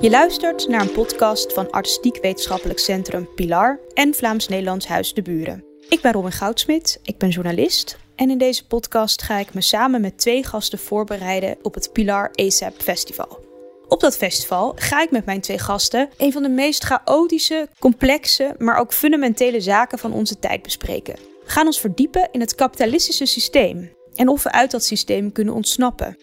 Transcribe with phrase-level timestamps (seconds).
[0.00, 5.64] Je luistert naar een podcast van Artistiek Wetenschappelijk Centrum Pilar en Vlaams-Nederlands Huis de Buren.
[5.88, 10.00] Ik ben Robin Goudsmit, ik ben journalist en in deze podcast ga ik me samen
[10.00, 13.44] met twee gasten voorbereiden op het Pilar ASAP Festival.
[13.88, 18.54] Op dat festival ga ik met mijn twee gasten een van de meest chaotische, complexe,
[18.58, 21.14] maar ook fundamentele zaken van onze tijd bespreken.
[21.14, 25.54] We gaan ons verdiepen in het kapitalistische systeem en of we uit dat systeem kunnen
[25.54, 26.16] ontsnappen.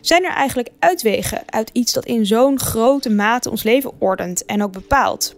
[0.00, 4.62] Zijn er eigenlijk uitwegen uit iets dat in zo'n grote mate ons leven ordent en
[4.62, 5.34] ook bepaalt?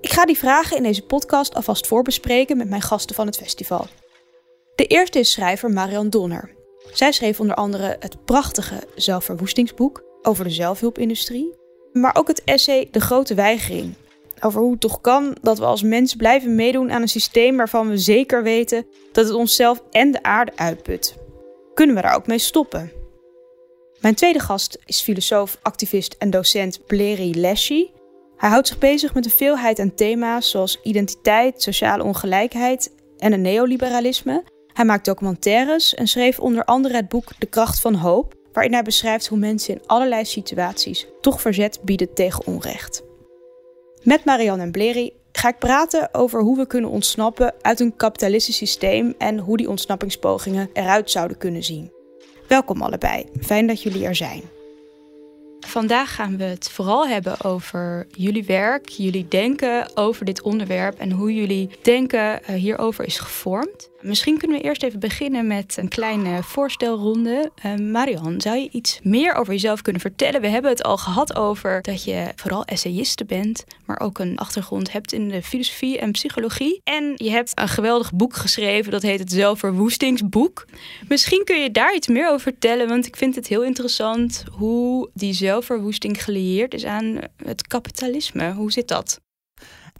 [0.00, 3.86] Ik ga die vragen in deze podcast alvast voorbespreken met mijn gasten van het festival.
[4.74, 6.50] De eerste is schrijver Marian Donner.
[6.92, 11.54] Zij schreef onder andere het prachtige zelfverwoestingsboek over de zelfhulpindustrie,
[11.92, 13.94] maar ook het essay De Grote Weigering.
[14.40, 17.88] Over hoe het toch kan dat we als mens blijven meedoen aan een systeem waarvan
[17.88, 21.14] we zeker weten dat het onszelf en de aarde uitput.
[21.74, 23.01] Kunnen we daar ook mee stoppen?
[24.02, 27.86] Mijn tweede gast is filosoof, activist en docent Bleri Leshy.
[28.36, 33.40] Hij houdt zich bezig met een veelheid aan thema's zoals identiteit, sociale ongelijkheid en een
[33.40, 34.44] neoliberalisme.
[34.72, 38.82] Hij maakt documentaires en schreef onder andere het boek De Kracht van Hoop, waarin hij
[38.82, 43.02] beschrijft hoe mensen in allerlei situaties toch verzet bieden tegen onrecht.
[44.02, 48.56] Met Marianne en Bleri ga ik praten over hoe we kunnen ontsnappen uit een kapitalistisch
[48.56, 52.00] systeem en hoe die ontsnappingspogingen eruit zouden kunnen zien.
[52.52, 54.42] Welkom allebei, fijn dat jullie er zijn.
[55.60, 61.10] Vandaag gaan we het vooral hebben over jullie werk, jullie denken over dit onderwerp en
[61.10, 63.90] hoe jullie denken eh, hierover is gevormd.
[64.02, 67.50] Misschien kunnen we eerst even beginnen met een kleine voorstelronde.
[67.66, 70.40] Uh, Marian, zou je iets meer over jezelf kunnen vertellen?
[70.40, 74.92] We hebben het al gehad over dat je vooral essayiste bent, maar ook een achtergrond
[74.92, 76.80] hebt in de filosofie en psychologie.
[76.84, 80.66] En je hebt een geweldig boek geschreven, dat heet het Zelfverwoestingsboek.
[81.08, 85.10] Misschien kun je daar iets meer over vertellen, want ik vind het heel interessant hoe
[85.14, 88.52] die zelfverwoesting gelieerd is aan het kapitalisme.
[88.52, 89.20] Hoe zit dat?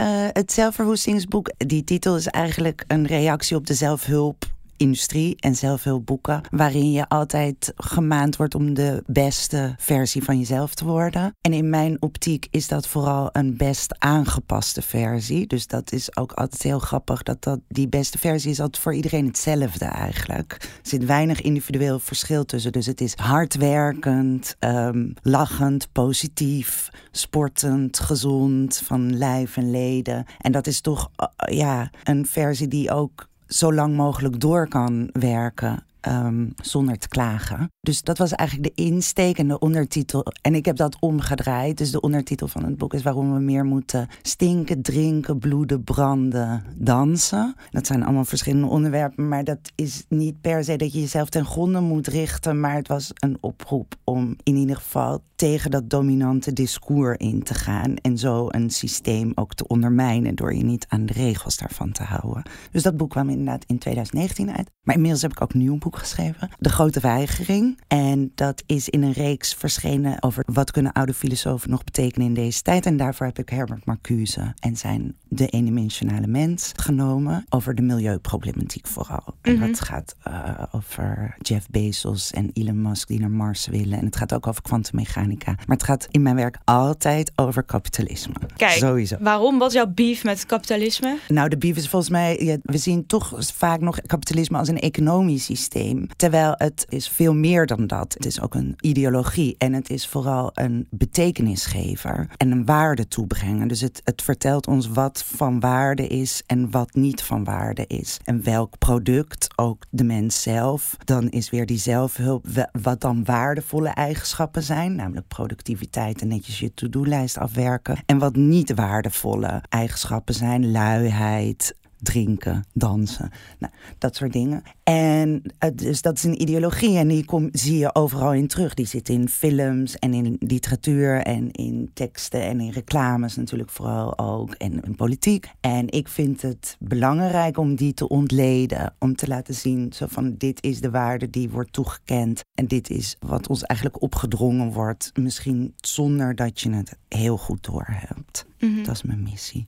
[0.01, 4.45] Uh, het zelfverwoestingsboek, die titel is eigenlijk een reactie op de zelfhulp
[4.83, 10.85] industrie en zelfhulpboeken, waarin je altijd gemaand wordt om de beste versie van jezelf te
[10.85, 11.37] worden.
[11.41, 15.47] En in mijn optiek is dat vooral een best aangepaste versie.
[15.47, 18.95] Dus dat is ook altijd heel grappig dat, dat die beste versie is altijd voor
[18.95, 20.53] iedereen hetzelfde eigenlijk.
[20.53, 22.73] Er zit weinig individueel verschil tussen.
[22.73, 30.25] Dus het is hardwerkend, um, lachend, positief, sportend, gezond van lijf en leden.
[30.39, 35.09] En dat is toch uh, ja, een versie die ook zo lang mogelijk door kan
[35.13, 35.85] werken.
[36.09, 37.71] Um, zonder te klagen.
[37.81, 40.25] Dus dat was eigenlijk de insteek en de ondertitel.
[40.43, 41.79] En ik heb dat omgedraaid.
[41.79, 46.65] Dus de ondertitel van het boek is waarom we meer moeten stinken, drinken, bloeden, branden,
[46.77, 47.55] dansen.
[47.71, 49.29] Dat zijn allemaal verschillende onderwerpen.
[49.29, 52.61] Maar dat is niet per se dat je jezelf ten gronde moet richten.
[52.61, 57.55] Maar het was een oproep om in ieder geval tegen dat dominante discours in te
[57.55, 57.97] gaan.
[57.97, 62.03] En zo een systeem ook te ondermijnen door je niet aan de regels daarvan te
[62.03, 62.43] houden.
[62.71, 64.71] Dus dat boek kwam inderdaad in 2019 uit.
[64.83, 66.51] Maar inmiddels heb ik ook nieuw boek geschreven.
[66.59, 67.79] De Grote Weigering.
[67.89, 72.35] En dat is in een reeks verschenen over wat kunnen oude filosofen nog betekenen in
[72.35, 72.87] deze tijd.
[72.87, 77.45] En daarvoor heb ik Herbert Marcuse en zijn De Eendimensionale Mens genomen.
[77.49, 79.35] Over de milieuproblematiek vooral.
[79.43, 79.67] En Mhm.
[79.67, 83.99] dat gaat uh, over Jeff Bezos en Elon Musk die naar Mars willen.
[83.99, 85.53] En het gaat ook over kwantummechanica.
[85.53, 88.35] Maar het gaat in mijn werk altijd over kapitalisme.
[88.57, 89.17] Kijk, Sowieso.
[89.21, 89.59] waarom?
[89.59, 91.19] Wat is jouw beef met kapitalisme?
[91.29, 94.79] Nou, de beef is volgens mij, ja, we zien toch vaak nog kapitalisme als een
[94.81, 95.82] economisch systeem.
[96.17, 98.13] Terwijl het is veel meer dan dat.
[98.13, 103.69] Het is ook een ideologie en het is vooral een betekenisgever en een waarde toebrengen.
[103.69, 108.19] Dus het, het vertelt ons wat van waarde is en wat niet van waarde is.
[108.25, 113.25] En welk product, ook de mens zelf, dan is weer die zelfhulp, wa- wat dan
[113.25, 117.99] waardevolle eigenschappen zijn, namelijk productiviteit en netjes je to-do-lijst afwerken.
[118.07, 124.63] En wat niet waardevolle eigenschappen zijn, luiheid, drinken, dansen, nou, dat soort dingen.
[124.83, 125.43] En
[125.75, 128.75] dus dat is een ideologie en die kom, zie je overal in terug.
[128.75, 134.19] Die zit in films en in literatuur en in teksten en in reclames natuurlijk vooral
[134.19, 135.51] ook en in politiek.
[135.61, 140.35] En ik vind het belangrijk om die te ontleden, om te laten zien zo van
[140.37, 145.11] dit is de waarde die wordt toegekend en dit is wat ons eigenlijk opgedrongen wordt,
[145.15, 148.47] misschien zonder dat je het heel goed doorhebt.
[148.59, 148.83] Mhm.
[148.83, 149.67] Dat is mijn missie.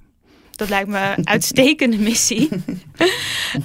[0.56, 2.48] Dat lijkt me een uitstekende missie.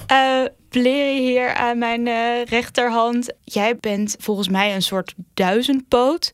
[0.07, 3.33] Eh Bleri hier aan mijn eh, rechterhand.
[3.43, 6.31] Jij bent volgens mij een soort duizendpoot.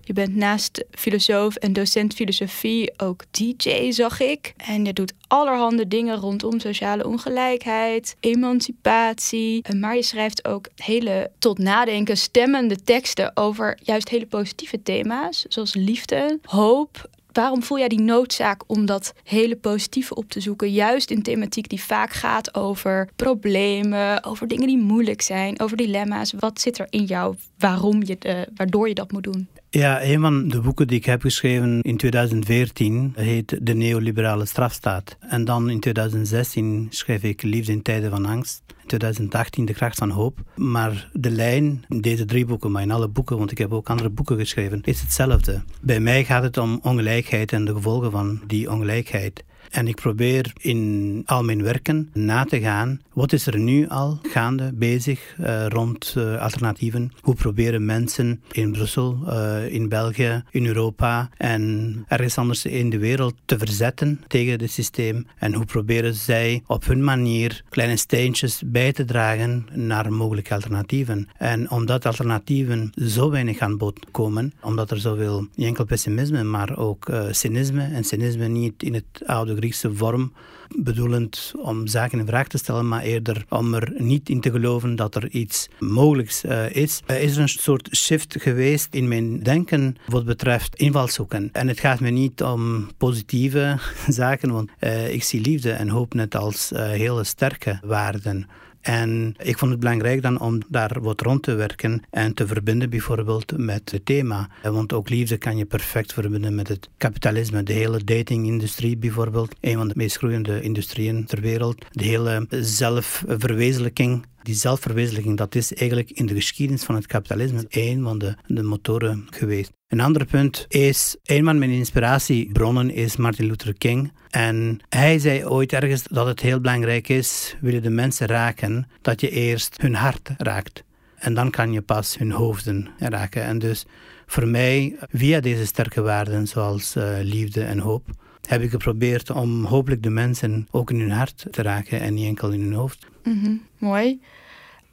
[0.00, 4.54] Je bent naast filosoof en docent filosofie ook DJ, zag ik.
[4.56, 9.64] En je doet allerhande dingen rondom sociale ongelijkheid, emancipatie.
[9.76, 15.74] Maar je schrijft ook hele tot nadenken stemmende teksten over juist hele positieve thema's, zoals
[15.74, 20.72] liefde, hoop, Waarom voel jij die noodzaak om dat hele positieve op te zoeken?
[20.72, 26.32] Juist in thematiek die vaak gaat over problemen, over dingen die moeilijk zijn, over dilemma's.
[26.38, 29.48] Wat zit er in jou waarom je de, waardoor je dat moet doen?
[29.70, 35.16] Ja, een van de boeken die ik heb geschreven in 2014 heet De neoliberale strafstaat.
[35.20, 38.62] En dan in 2016 schreef ik Liefde in tijden van angst.
[38.86, 40.38] 2018 De Kracht van Hoop.
[40.54, 43.90] Maar de lijn in deze drie boeken, maar in alle boeken, want ik heb ook
[43.90, 45.62] andere boeken geschreven, is hetzelfde.
[45.80, 49.44] Bij mij gaat het om ongelijkheid en de gevolgen van die ongelijkheid.
[49.70, 54.18] En ik probeer in al mijn werken na te gaan, wat is er nu al
[54.22, 57.12] gaande, bezig uh, rond uh, alternatieven?
[57.20, 62.98] Hoe proberen mensen in Brussel, uh, in België, in Europa en ergens anders in de
[62.98, 65.26] wereld te verzetten tegen het systeem?
[65.38, 71.28] En hoe proberen zij op hun manier kleine steentjes bij te dragen naar mogelijke alternatieven?
[71.36, 76.76] En omdat alternatieven zo weinig aan bod komen, omdat er zoveel, niet enkel pessimisme, maar
[76.76, 80.32] ook cynisme, en cynisme niet in het oude Griekse vorm,
[80.76, 84.96] bedoelend om zaken in vraag te stellen, maar eerder om er niet in te geloven
[84.96, 89.42] dat er iets mogelijks uh, is, uh, is er een soort shift geweest in mijn
[89.42, 91.48] denken wat betreft invalshoeken.
[91.52, 96.14] En het gaat me niet om positieve zaken, want uh, ik zie liefde en hoop
[96.14, 98.46] net als hele sterke waarden.
[98.86, 102.90] En ik vond het belangrijk dan om daar wat rond te werken en te verbinden
[102.90, 104.48] bijvoorbeeld met het thema.
[104.62, 107.62] Want ook liefde kan je perfect verbinden met het kapitalisme.
[107.62, 111.84] De hele datingindustrie bijvoorbeeld, een van de meest groeiende industrieën ter wereld.
[111.90, 118.02] De hele zelfverwezenlijking die zelfverwezenlijking, dat is eigenlijk in de geschiedenis van het kapitalisme een
[118.02, 119.75] van de, de motoren geweest.
[119.86, 124.12] Een ander punt is, een van mijn inspiratiebronnen is Martin Luther King.
[124.30, 128.88] En hij zei ooit ergens dat het heel belangrijk is, wil je de mensen raken,
[129.02, 130.84] dat je eerst hun hart raakt.
[131.16, 133.42] En dan kan je pas hun hoofden raken.
[133.42, 133.86] En dus
[134.26, 138.08] voor mij, via deze sterke waarden zoals uh, liefde en hoop,
[138.48, 142.26] heb ik geprobeerd om hopelijk de mensen ook in hun hart te raken en niet
[142.26, 143.06] enkel in hun hoofd.
[143.22, 144.20] Mm mooi.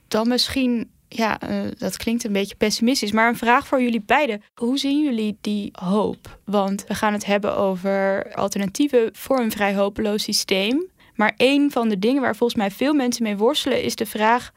[0.07, 4.41] Dan misschien, ja, uh, dat klinkt een beetje pessimistisch, maar een vraag voor jullie beiden.
[4.53, 6.39] Hoe zien jullie die hoop?
[6.45, 10.91] Want we gaan het hebben over alternatieven voor een vrij hopeloos systeem.
[11.15, 14.51] Maar een van de dingen waar volgens mij veel mensen mee worstelen is de vraag: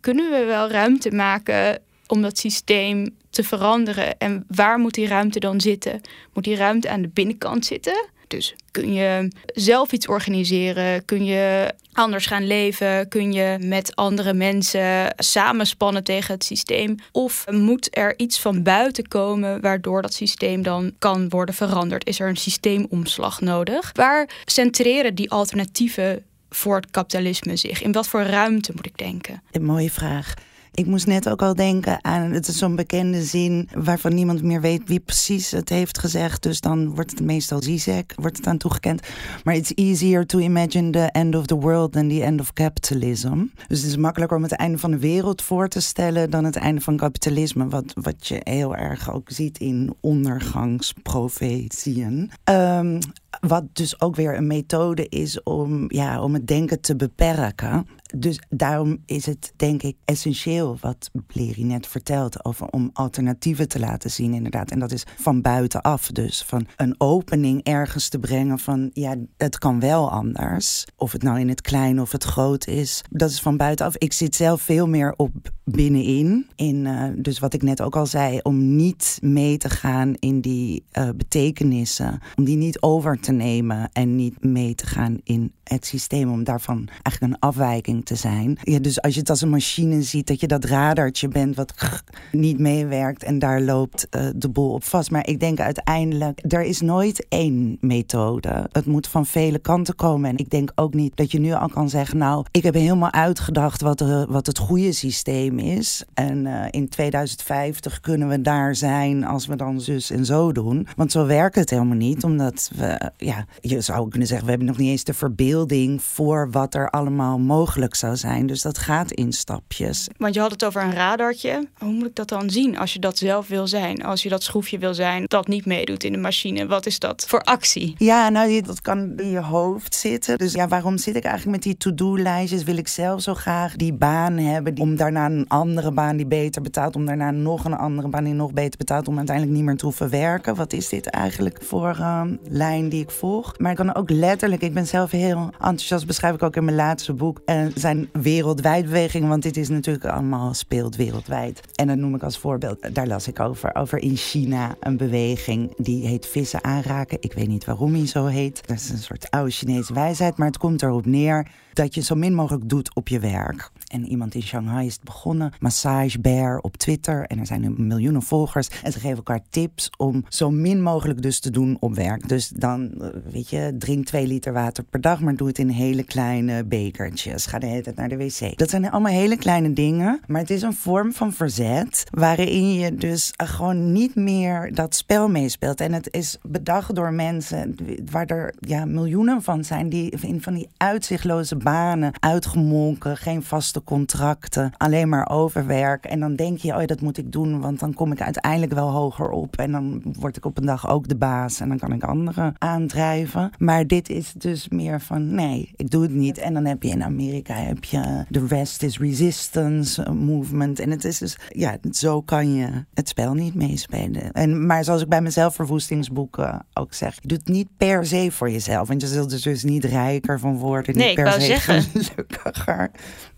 [0.00, 4.18] kunnen we wel ruimte maken om dat systeem te veranderen?
[4.18, 6.00] En waar moet die ruimte dan zitten?
[6.32, 8.08] Moet die ruimte aan de binnenkant zitten?
[8.30, 11.04] Dus kun je zelf iets organiseren?
[11.04, 13.08] Kun je anders gaan leven?
[13.08, 16.94] Kun je met andere mensen samenspannen tegen het systeem?
[17.12, 22.06] Of moet er iets van buiten komen waardoor dat systeem dan kan worden veranderd?
[22.06, 23.90] Is er een systeemomslag nodig?
[23.94, 27.82] Waar centreren die alternatieven voor het kapitalisme zich?
[27.82, 29.42] In wat voor ruimte moet ik denken?
[29.50, 30.34] Een mooie vraag.
[30.74, 34.60] Ik moest net ook al denken aan, het is zo'n bekende zin waarvan niemand meer
[34.60, 36.42] weet wie precies het heeft gezegd.
[36.42, 39.06] Dus dan wordt het meestal Zizek, wordt het aan toegekend.
[39.44, 43.44] Maar it's easier to imagine the end of the world than the end of capitalism.
[43.66, 46.56] Dus het is makkelijker om het einde van de wereld voor te stellen dan het
[46.56, 47.68] einde van kapitalisme.
[47.68, 52.30] Wat, wat je heel erg ook ziet in ondergangsprofetieën.
[52.44, 52.98] Um,
[53.40, 57.86] wat dus ook weer een methode is om, ja, om het denken te beperken.
[58.16, 63.78] Dus daarom is het denk ik essentieel wat Bleri net vertelt over om alternatieven te
[63.78, 64.70] laten zien inderdaad.
[64.70, 66.42] En dat is van buitenaf dus.
[66.42, 70.86] Van een opening ergens te brengen van ja, het kan wel anders.
[70.96, 73.02] Of het nou in het klein of het groot is.
[73.10, 73.96] Dat is van buitenaf.
[73.96, 75.32] Ik zit zelf veel meer op
[75.64, 76.46] binnenin.
[76.56, 80.40] In, uh, dus wat ik net ook al zei, om niet mee te gaan in
[80.40, 82.20] die uh, betekenissen.
[82.36, 86.30] Om die niet over te nemen en niet mee te gaan in het systeem.
[86.30, 88.58] Om daarvan eigenlijk een afwijking te zijn.
[88.62, 91.74] Ja, dus als je het als een machine ziet, dat je dat radartje bent wat
[92.32, 95.10] niet meewerkt en daar loopt uh, de boel op vast.
[95.10, 98.68] Maar ik denk uiteindelijk, er is nooit één methode.
[98.72, 100.30] Het moet van vele kanten komen.
[100.30, 103.12] En ik denk ook niet dat je nu al kan zeggen, nou, ik heb helemaal
[103.12, 106.04] uitgedacht wat, de, wat het goede systeem is.
[106.14, 110.86] En uh, in 2050 kunnen we daar zijn als we dan zus en zo doen.
[110.96, 114.68] Want zo werkt het helemaal niet, omdat we, ja, je zou kunnen zeggen, we hebben
[114.68, 115.58] nog niet eens de verbeelding
[115.98, 118.46] voor wat er allemaal mogelijk zou zijn.
[118.46, 120.08] Dus dat gaat in stapjes.
[120.16, 121.68] Want je had het over een radartje.
[121.78, 124.04] Hoe moet ik dat dan zien als je dat zelf wil zijn?
[124.04, 126.66] Als je dat schroefje wil zijn dat niet meedoet in de machine.
[126.66, 127.94] Wat is dat voor actie?
[127.98, 130.38] Ja, nou, dat kan in je hoofd zitten.
[130.38, 132.62] Dus ja, waarom zit ik eigenlijk met die to-do-lijstjes?
[132.62, 136.62] Wil ik zelf zo graag die baan hebben om daarna een andere baan die beter
[136.62, 139.76] betaalt, om daarna nog een andere baan die nog beter betaalt, om uiteindelijk niet meer
[139.76, 140.54] te hoeven werken?
[140.54, 143.58] Wat is dit eigenlijk voor um, lijn die ik volg?
[143.58, 146.76] Maar ik kan ook letterlijk, ik ben zelf heel enthousiast, beschrijf ik ook in mijn
[146.76, 151.60] laatste boek, uh, zijn wereldwijd bewegingen, want dit is natuurlijk allemaal speelt wereldwijd.
[151.74, 155.72] En dat noem ik als voorbeeld, daar las ik over, over in China een beweging
[155.76, 157.18] die heet vissen aanraken.
[157.20, 158.66] Ik weet niet waarom hij zo heet.
[158.66, 162.14] Dat is een soort oude Chinese wijsheid, maar het komt erop neer dat je zo
[162.14, 163.70] min mogelijk doet op je werk.
[163.86, 167.24] En iemand in Shanghai is begonnen, Massage Bear op Twitter.
[167.24, 168.68] En er zijn nu miljoenen volgers.
[168.82, 172.28] En ze geven elkaar tips om zo min mogelijk dus te doen op werk.
[172.28, 176.02] Dus dan, eh, weet je, drink twee liter water per dag, doe het in hele
[176.02, 177.46] kleine bekertjes.
[177.46, 178.58] Ga de hele tijd naar de wc.
[178.58, 182.94] Dat zijn allemaal hele kleine dingen, maar het is een vorm van verzet waarin je
[182.94, 185.80] dus gewoon niet meer dat spel meespeelt.
[185.80, 187.76] En het is bedacht door mensen
[188.10, 193.84] waar er ja, miljoenen van zijn die in van die uitzichtloze banen, uitgemolken, geen vaste
[193.84, 196.04] contracten, alleen maar overwerk.
[196.04, 198.90] En dan denk je, oh dat moet ik doen, want dan kom ik uiteindelijk wel
[198.90, 199.56] hoger op.
[199.56, 202.54] En dan word ik op een dag ook de baas en dan kan ik anderen
[202.58, 203.50] aandrijven.
[203.58, 206.38] Maar dit is dus meer van, nee, ik doe het niet.
[206.38, 210.78] En dan heb je in Amerika heb je de Rest is Resistance movement.
[210.80, 214.32] En het is dus, ja, zo kan je het spel niet meespelen.
[214.32, 218.30] En, maar zoals ik bij mijn zelfverwoestingsboeken ook zeg, je doet het niet per se
[218.30, 218.88] voor jezelf.
[218.88, 220.96] Want je zult er dus niet rijker van worden.
[220.96, 221.82] Nee, per se zeggen.
[221.82, 222.90] gelukkiger.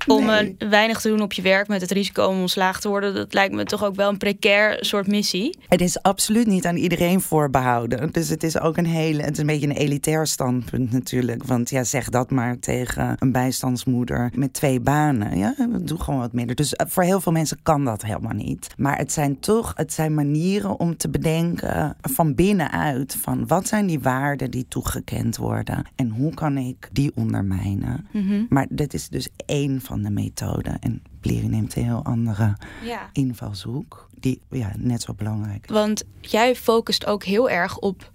[0.06, 0.56] Om nee.
[0.58, 3.54] weinig te doen op je werk met het risico om ontslagen te worden, dat lijkt
[3.54, 5.58] me toch ook wel een precair soort missie.
[5.68, 8.12] Het is absoluut niet aan iedereen voorbehouden.
[8.12, 11.44] Dus het is ook een hele, het is een beetje een elitair standpunt natuurlijk.
[11.44, 15.38] Want ja, zeg dat maar tegen een bijstandsmoeder met twee banen.
[15.38, 16.56] Ja, doe gewoon wat minder.
[16.56, 18.74] Dus eh, voor heel veel mensen kan dat helemaal niet.
[18.76, 23.86] Maar het zijn toch, het zijn manieren om te bedenken van binnenuit van wat zijn
[23.86, 28.06] die waarden die toegekend worden en hoe kan ik die ondermijnen.
[28.12, 28.46] Mm -hmm.
[28.48, 30.78] Maar dat is dus één van de methoden.
[30.78, 33.08] En Pleri neemt een heel andere ja.
[33.12, 35.74] invalshoek, die ja, net zo belangrijk is.
[35.74, 38.12] Want jij focust ook heel erg op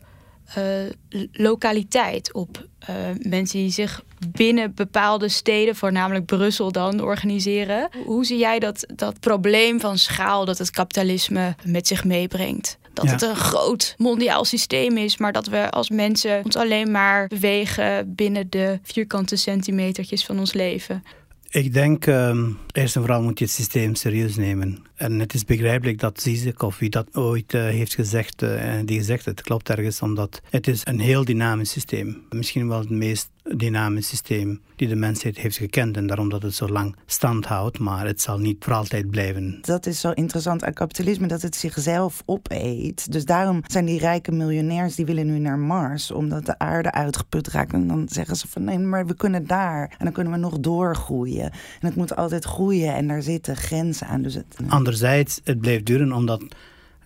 [0.57, 7.89] uh, lokaliteit, op uh, mensen die zich binnen bepaalde steden, voornamelijk Brussel dan, organiseren.
[8.05, 12.77] Hoe zie jij dat, dat probleem van schaal dat het kapitalisme met zich meebrengt?
[12.93, 13.11] Dat ja.
[13.11, 18.15] het een groot mondiaal systeem is, maar dat we als mensen ons alleen maar bewegen
[18.15, 21.03] binnen de vierkante centimetertjes van ons leven.
[21.49, 24.85] Ik denk, um, eerst en vooral moet je het systeem serieus nemen.
[24.95, 28.97] En het is begrijpelijk dat Zizek of wie dat ooit uh, heeft gezegd, uh, die
[28.97, 32.21] gezegd het klopt ergens, omdat het is een heel dynamisch systeem.
[32.29, 36.55] Misschien wel het meest dynamisch systeem die de mensheid heeft gekend en daarom dat het
[36.55, 39.57] zo lang stand houdt, maar het zal niet voor altijd blijven.
[39.61, 43.11] Dat is zo interessant aan kapitalisme, dat het zichzelf opeet.
[43.11, 47.47] Dus daarom zijn die rijke miljonairs, die willen nu naar Mars, omdat de aarde uitgeput
[47.47, 47.73] raakt.
[47.73, 49.95] En dan zeggen ze van nee, maar we kunnen daar.
[49.97, 51.51] En dan kunnen we nog doorgroeien.
[51.51, 54.21] En het moet altijd groeien en daar zitten grenzen aan.
[54.21, 56.43] Dus het, Anderzijds, het blijft duren omdat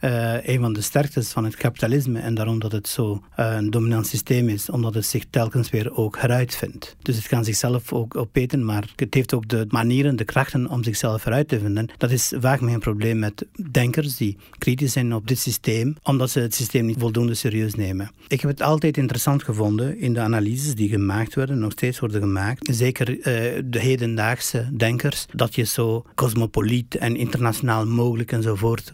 [0.02, 3.70] uh, een van de sterktes van het kapitalisme en daarom dat het zo uh, een
[3.70, 6.96] dominant systeem is, omdat het zich telkens weer ook heruitvindt.
[7.02, 10.84] Dus het kan zichzelf ook opeten, maar het heeft ook de manieren, de krachten om
[10.84, 11.90] zichzelf heruit te vinden.
[11.98, 16.40] Dat is vaak mijn probleem met denkers die kritisch zijn op dit systeem, omdat ze
[16.40, 18.12] het systeem niet voldoende serieus nemen.
[18.28, 22.22] Ik heb het altijd interessant gevonden in de analyses die gemaakt werden, nog steeds worden
[22.22, 23.24] gemaakt, zeker uh,
[23.66, 28.94] de hedendaagse denkers, dat je zo cosmopoliet en internationaal mogelijk enzovoort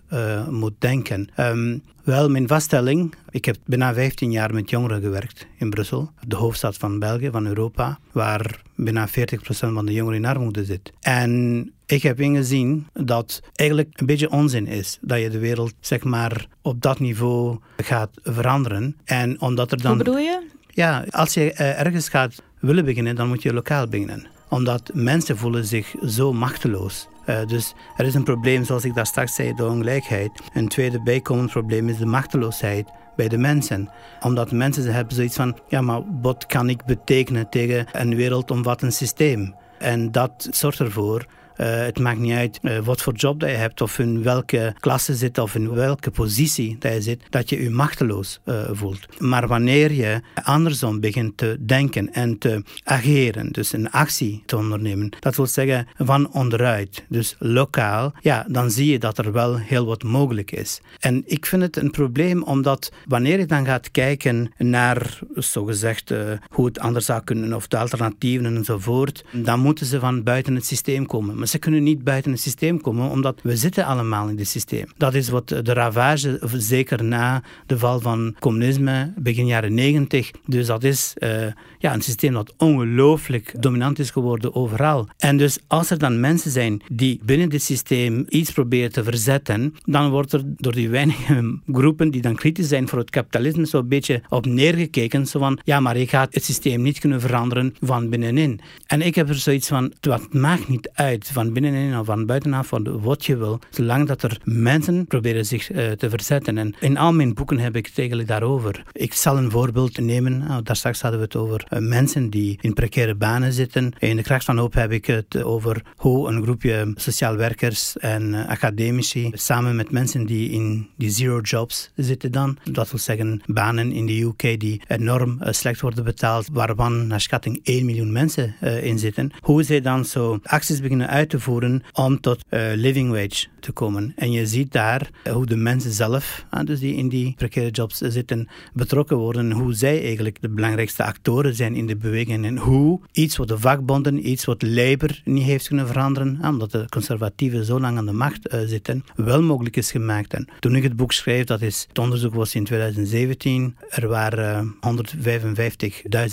[0.50, 0.97] moet denken.
[1.40, 6.36] Um, wel, mijn vaststelling, ik heb bijna 15 jaar met jongeren gewerkt in Brussel, de
[6.36, 9.12] hoofdstad van België, van Europa, waar bijna 40%
[9.48, 10.92] van de jongeren in armoede zit.
[11.02, 16.04] En ik heb ingezien dat eigenlijk een beetje onzin is dat je de wereld zeg
[16.04, 18.96] maar op dat niveau gaat veranderen.
[19.04, 19.96] En omdat er dan.
[19.96, 20.48] Hoe bedoel je?
[20.70, 25.66] Ja, als je ergens gaat willen beginnen, dan moet je lokaal beginnen omdat mensen voelen
[25.66, 27.08] zich zo machteloos.
[27.30, 30.32] Uh, dus er is een probleem, zoals ik daar straks zei, de ongelijkheid.
[30.54, 33.90] Een tweede bijkomend probleem is de machteloosheid bij de mensen.
[34.22, 39.56] Omdat mensen hebben zoiets van, ja maar wat kan ik betekenen tegen een wereldomvattend systeem?
[39.78, 41.26] En dat zorgt ervoor
[41.58, 45.38] het maakt niet uit wat voor job dat je hebt, of in welke klasse zit,
[45.38, 48.40] of in welke positie dat je zit, dat je je machteloos
[48.72, 49.20] voelt.
[49.20, 55.10] Maar wanneer je andersom begint te denken en te ageren, dus een actie te ondernemen,
[55.20, 59.86] dat wil zeggen van onderuit, dus lokaal, ja, dan zie je dat er wel heel
[59.86, 60.82] wat mogelijk is.
[61.00, 66.14] En ik vind het een probleem omdat wanneer je dan gaat kijken naar, zogezegd,
[66.50, 70.66] hoe het anders zou kunnen, of de alternatieven enzovoort, dan moeten ze van buiten het
[70.66, 71.40] systeem komen.
[71.48, 74.86] Ze kunnen niet buiten het systeem komen, omdat we zitten allemaal in het systeem.
[74.98, 80.32] Dat is wat de ravage, zeker na de val van communisme, begin jaren negentig.
[80.46, 81.46] Dus dat is uh,
[81.80, 85.08] ja, een systeem dat ongelooflijk dominant is geworden overal.
[85.18, 89.76] En dus als er dan mensen zijn die binnen dit systeem iets proberen te verzetten,
[89.84, 93.88] dan wordt er door die weinige groepen die dan kritisch zijn voor het kapitalisme zo'n
[93.88, 95.26] beetje op neergekeken.
[95.26, 98.60] Zo van, ja, maar je gaat het systeem niet kunnen veranderen van binnenin.
[98.86, 102.70] En ik heb er zoiets van, het maakt niet uit van binnenin of van buitenaf,
[102.84, 106.58] wat je wil, zolang dat er mensen proberen zich uh, te verzetten.
[106.58, 108.84] En in al mijn boeken heb ik het eigenlijk daarover.
[108.92, 112.58] Ik zal een voorbeeld nemen, nou, daar straks hadden we het over uh, mensen die
[112.62, 113.94] in precaire banen zitten.
[114.00, 118.34] In de kracht van hoop heb ik het over hoe een groepje sociaal werkers en
[118.34, 123.42] uh, academici samen met mensen die in die zero jobs zitten dan, dat wil zeggen
[123.46, 128.56] banen in de UK die enorm slecht worden betaald, waarvan naar schatting 1 miljoen mensen
[128.82, 132.44] in zitten, hoe zij dan zo acties beginnen uit te voeren om tot
[132.76, 134.14] living wage te komen.
[134.16, 138.48] En je ziet daar hoe de mensen zelf, dus die in die precaire jobs zitten,
[138.74, 143.38] betrokken worden, hoe zij eigenlijk de belangrijkste actoren zijn in de beweging en hoe iets
[143.38, 147.98] wat de vakbonden, iets wat Labour niet heeft kunnen veranderen, omdat de conservatieven zo lang
[147.98, 150.34] aan de macht zitten, wel mogelijk is gemaakt.
[150.34, 154.76] En toen ik het boek schreef, dat is, het onderzoek was in 2017, er waren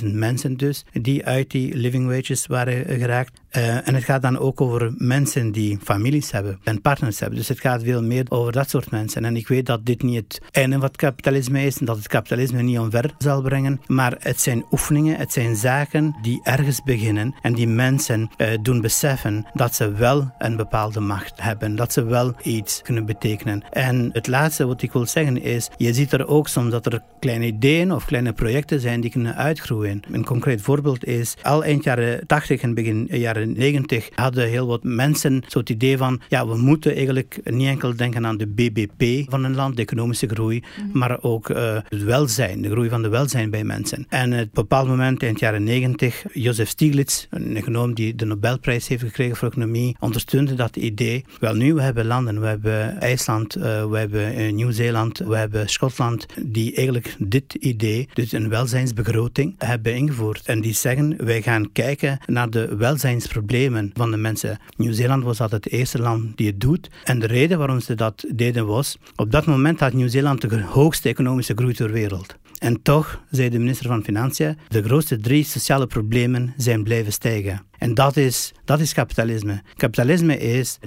[0.03, 3.41] 155.000 mensen dus, die uit die living wages waren geraakt.
[3.51, 7.39] En het gaat dan ook over mensen die families hebben en partners hebben.
[7.39, 9.25] Dus het gaat veel meer over dat soort mensen.
[9.25, 12.07] En ik weet dat dit niet het einde van het kapitalisme is en dat het
[12.07, 13.81] kapitalisme niet omver zal brengen.
[13.87, 18.81] Maar het zijn oefeningen, het zijn zaken die ergens beginnen en die mensen uh, doen
[18.81, 21.77] beseffen dat ze wel een bepaalde macht hebben.
[21.77, 23.63] Dat ze wel iets kunnen betekenen.
[23.71, 27.03] En het laatste wat ik wil zeggen is, je ziet er ook soms dat er
[27.21, 30.03] kleine ideeën of kleine projecten zijn die kunnen uitgroeien.
[30.11, 34.83] Een concreet voorbeeld is, al eind jaren 80 en begin jaren 90 hadden heel wat
[34.83, 39.31] mensen zo het idee van, ja, we moeten eigenlijk niet enkel denken aan de BBP
[39.31, 40.99] van een land, de economische groei, mhm.
[40.99, 44.07] maar ook uh, het welzijn, de groei van de welzijn bij mensen.
[44.09, 48.25] En op een bepaald moment in het jaren 90, Joseph Stiglitz, een econoom die de
[48.25, 51.25] Nobelprijs heeft gekregen voor economie, ondersteunde dat idee.
[51.41, 55.69] Wel nu, we hebben landen, we hebben IJsland, uh, we hebben uh, Nieuw-Zeeland, we hebben
[55.69, 60.47] Schotland, die eigenlijk dit idee, dus een welzijnsbegroting, hebben ingevoerd.
[60.47, 64.54] En die zeggen, wij gaan kijken naar de welzijns problemen van de mensen.
[64.77, 66.91] Nieuw-Zeeland was dat het eerste land die het doet.
[67.05, 71.09] En de reden waarom ze dat deden was, op dat moment had Nieuw-Zeeland de hoogste
[71.09, 72.37] economische groei ter wereld.
[72.59, 77.63] En toch, zei de minister van Financiën, de grootste drie sociale problemen zijn blijven stijgen.
[77.85, 79.63] En dat is, dat is kapitalisme.
[79.77, 80.79] Kapitalisme is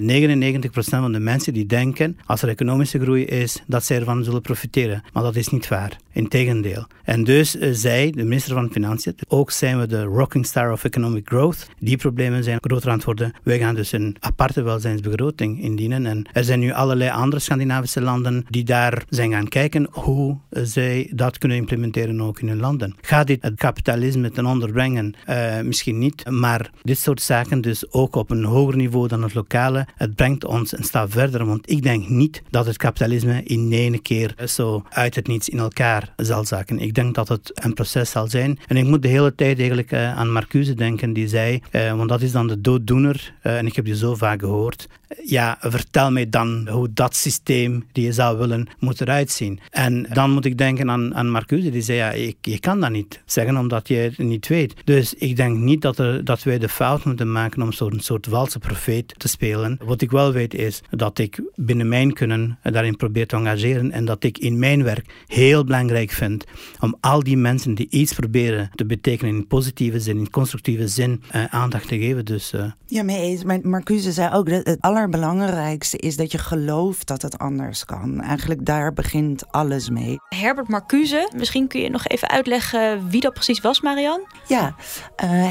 [0.72, 5.02] van de mensen die denken, als er economische groei is, dat zij ervan zullen profiteren.
[5.12, 5.96] Maar dat is niet waar.
[6.12, 6.86] Integendeel.
[7.04, 10.84] En dus uh, zij, de minister van Financiën, ook zijn we de rocking star of
[10.84, 11.68] economic growth.
[11.78, 13.32] Die problemen zijn groter aan het worden.
[13.42, 16.06] Wij gaan dus een aparte welzijnsbegroting indienen.
[16.06, 21.10] En er zijn nu allerlei andere Scandinavische landen die daar zijn gaan kijken hoe zij
[21.14, 22.94] dat kunnen implementeren ook in hun landen.
[23.00, 25.14] Gaat dit het kapitalisme ten onder brengen?
[25.28, 29.34] Uh, misschien niet, maar dit soort zaken dus ook op een hoger niveau dan het
[29.34, 29.86] lokale.
[29.96, 34.02] Het brengt ons een stap verder, want ik denk niet dat het kapitalisme in één
[34.02, 36.78] keer zo uit het niets in elkaar zal zakken.
[36.78, 38.58] Ik denk dat het een proces zal zijn.
[38.66, 42.08] En ik moet de hele tijd eigenlijk uh, aan Marcuse denken, die zei, uh, want
[42.08, 44.86] dat is dan de dooddoener, uh, en ik heb die zo vaak gehoord,
[45.24, 49.60] ja, vertel mij dan hoe dat systeem die je zou willen moet eruit zien.
[49.70, 52.90] En dan moet ik denken aan, aan Marcuse, die zei, ja, ik, je kan dat
[52.90, 54.74] niet zeggen omdat je het niet weet.
[54.84, 58.26] Dus ik denk niet dat, er, dat wij de fout moeten maken om zo'n soort
[58.30, 59.78] valse profeet te spelen.
[59.84, 64.04] Wat ik wel weet is dat ik binnen mijn kunnen daarin probeer te engageren en
[64.04, 66.44] dat ik in mijn werk heel belangrijk vind
[66.80, 71.22] om al die mensen die iets proberen te betekenen in positieve zin, in constructieve zin,
[71.34, 72.24] uh, aandacht te geven.
[72.24, 72.64] Dus, uh...
[72.86, 73.02] Ja.
[73.44, 78.20] Maar Marcuse zei ook dat het allerbelangrijkste is dat je gelooft dat het anders kan.
[78.20, 80.16] Eigenlijk daar begint alles mee.
[80.28, 84.20] Herbert Marcuse, misschien kun je nog even uitleggen wie dat precies was, Marian?
[84.46, 84.74] Ja, uh,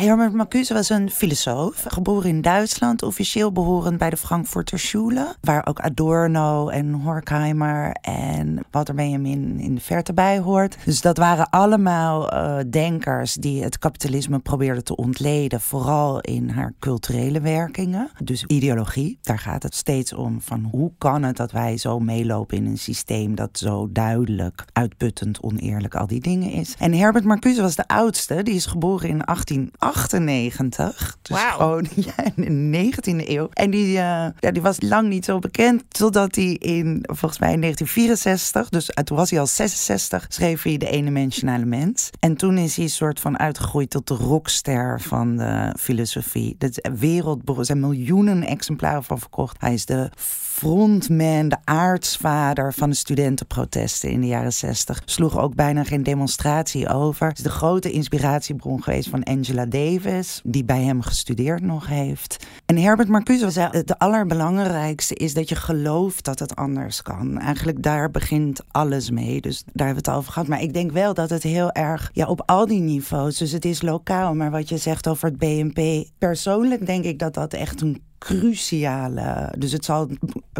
[0.01, 5.67] Herbert Marcuse was een filosoof, geboren in Duitsland, officieel behorend bij de Frankfurter Schule, waar
[5.67, 10.77] ook Adorno en Horkheimer en Walter Benjamin in de verte bij hoort.
[10.85, 16.73] Dus dat waren allemaal uh, denkers die het kapitalisme probeerden te ontleden, vooral in haar
[16.79, 18.09] culturele werkingen.
[18.23, 22.57] Dus ideologie, daar gaat het steeds om van hoe kan het dat wij zo meelopen
[22.57, 26.75] in een systeem dat zo duidelijk uitputtend, oneerlijk, al die dingen is.
[26.79, 31.17] En Herbert Marcuse was de oudste, die is geboren in 1898.
[31.21, 31.51] Dus wow.
[31.51, 33.49] gewoon ja, in de 19e eeuw.
[33.53, 37.53] En die, uh, ja, die was lang niet zo bekend, totdat hij in, volgens mij
[37.53, 42.09] in 1964, dus toen was hij al 66, schreef hij De Ene-Mentionale Mens.
[42.19, 46.55] En toen is hij een soort van uitgegroeid tot de rockster van de filosofie.
[46.57, 49.19] Dat wereldberoemd, er zijn miljoenen exemplaren van
[49.57, 50.09] Hij is de
[50.57, 55.01] frontman, de aartsvader van de studentenprotesten in de jaren 60.
[55.05, 57.31] Sloeg ook bijna geen demonstratie over.
[57.35, 62.45] Is de grote inspiratiebron geweest van Angela Davis, die bij hem gestudeerd nog heeft.
[62.65, 67.39] En Herbert Marcuse zei: het allerbelangrijkste is dat je gelooft dat het anders kan.
[67.39, 69.41] Eigenlijk daar begint alles mee.
[69.41, 70.47] Dus daar hebben we het over gehad.
[70.47, 73.37] Maar ik denk wel dat het heel erg ja, op al die niveaus.
[73.37, 74.35] Dus het is lokaal.
[74.35, 76.07] Maar wat je zegt over het BNP.
[76.17, 79.53] Persoonlijk denk ik dat dat echt een cruciale.
[79.57, 80.09] Dus het zal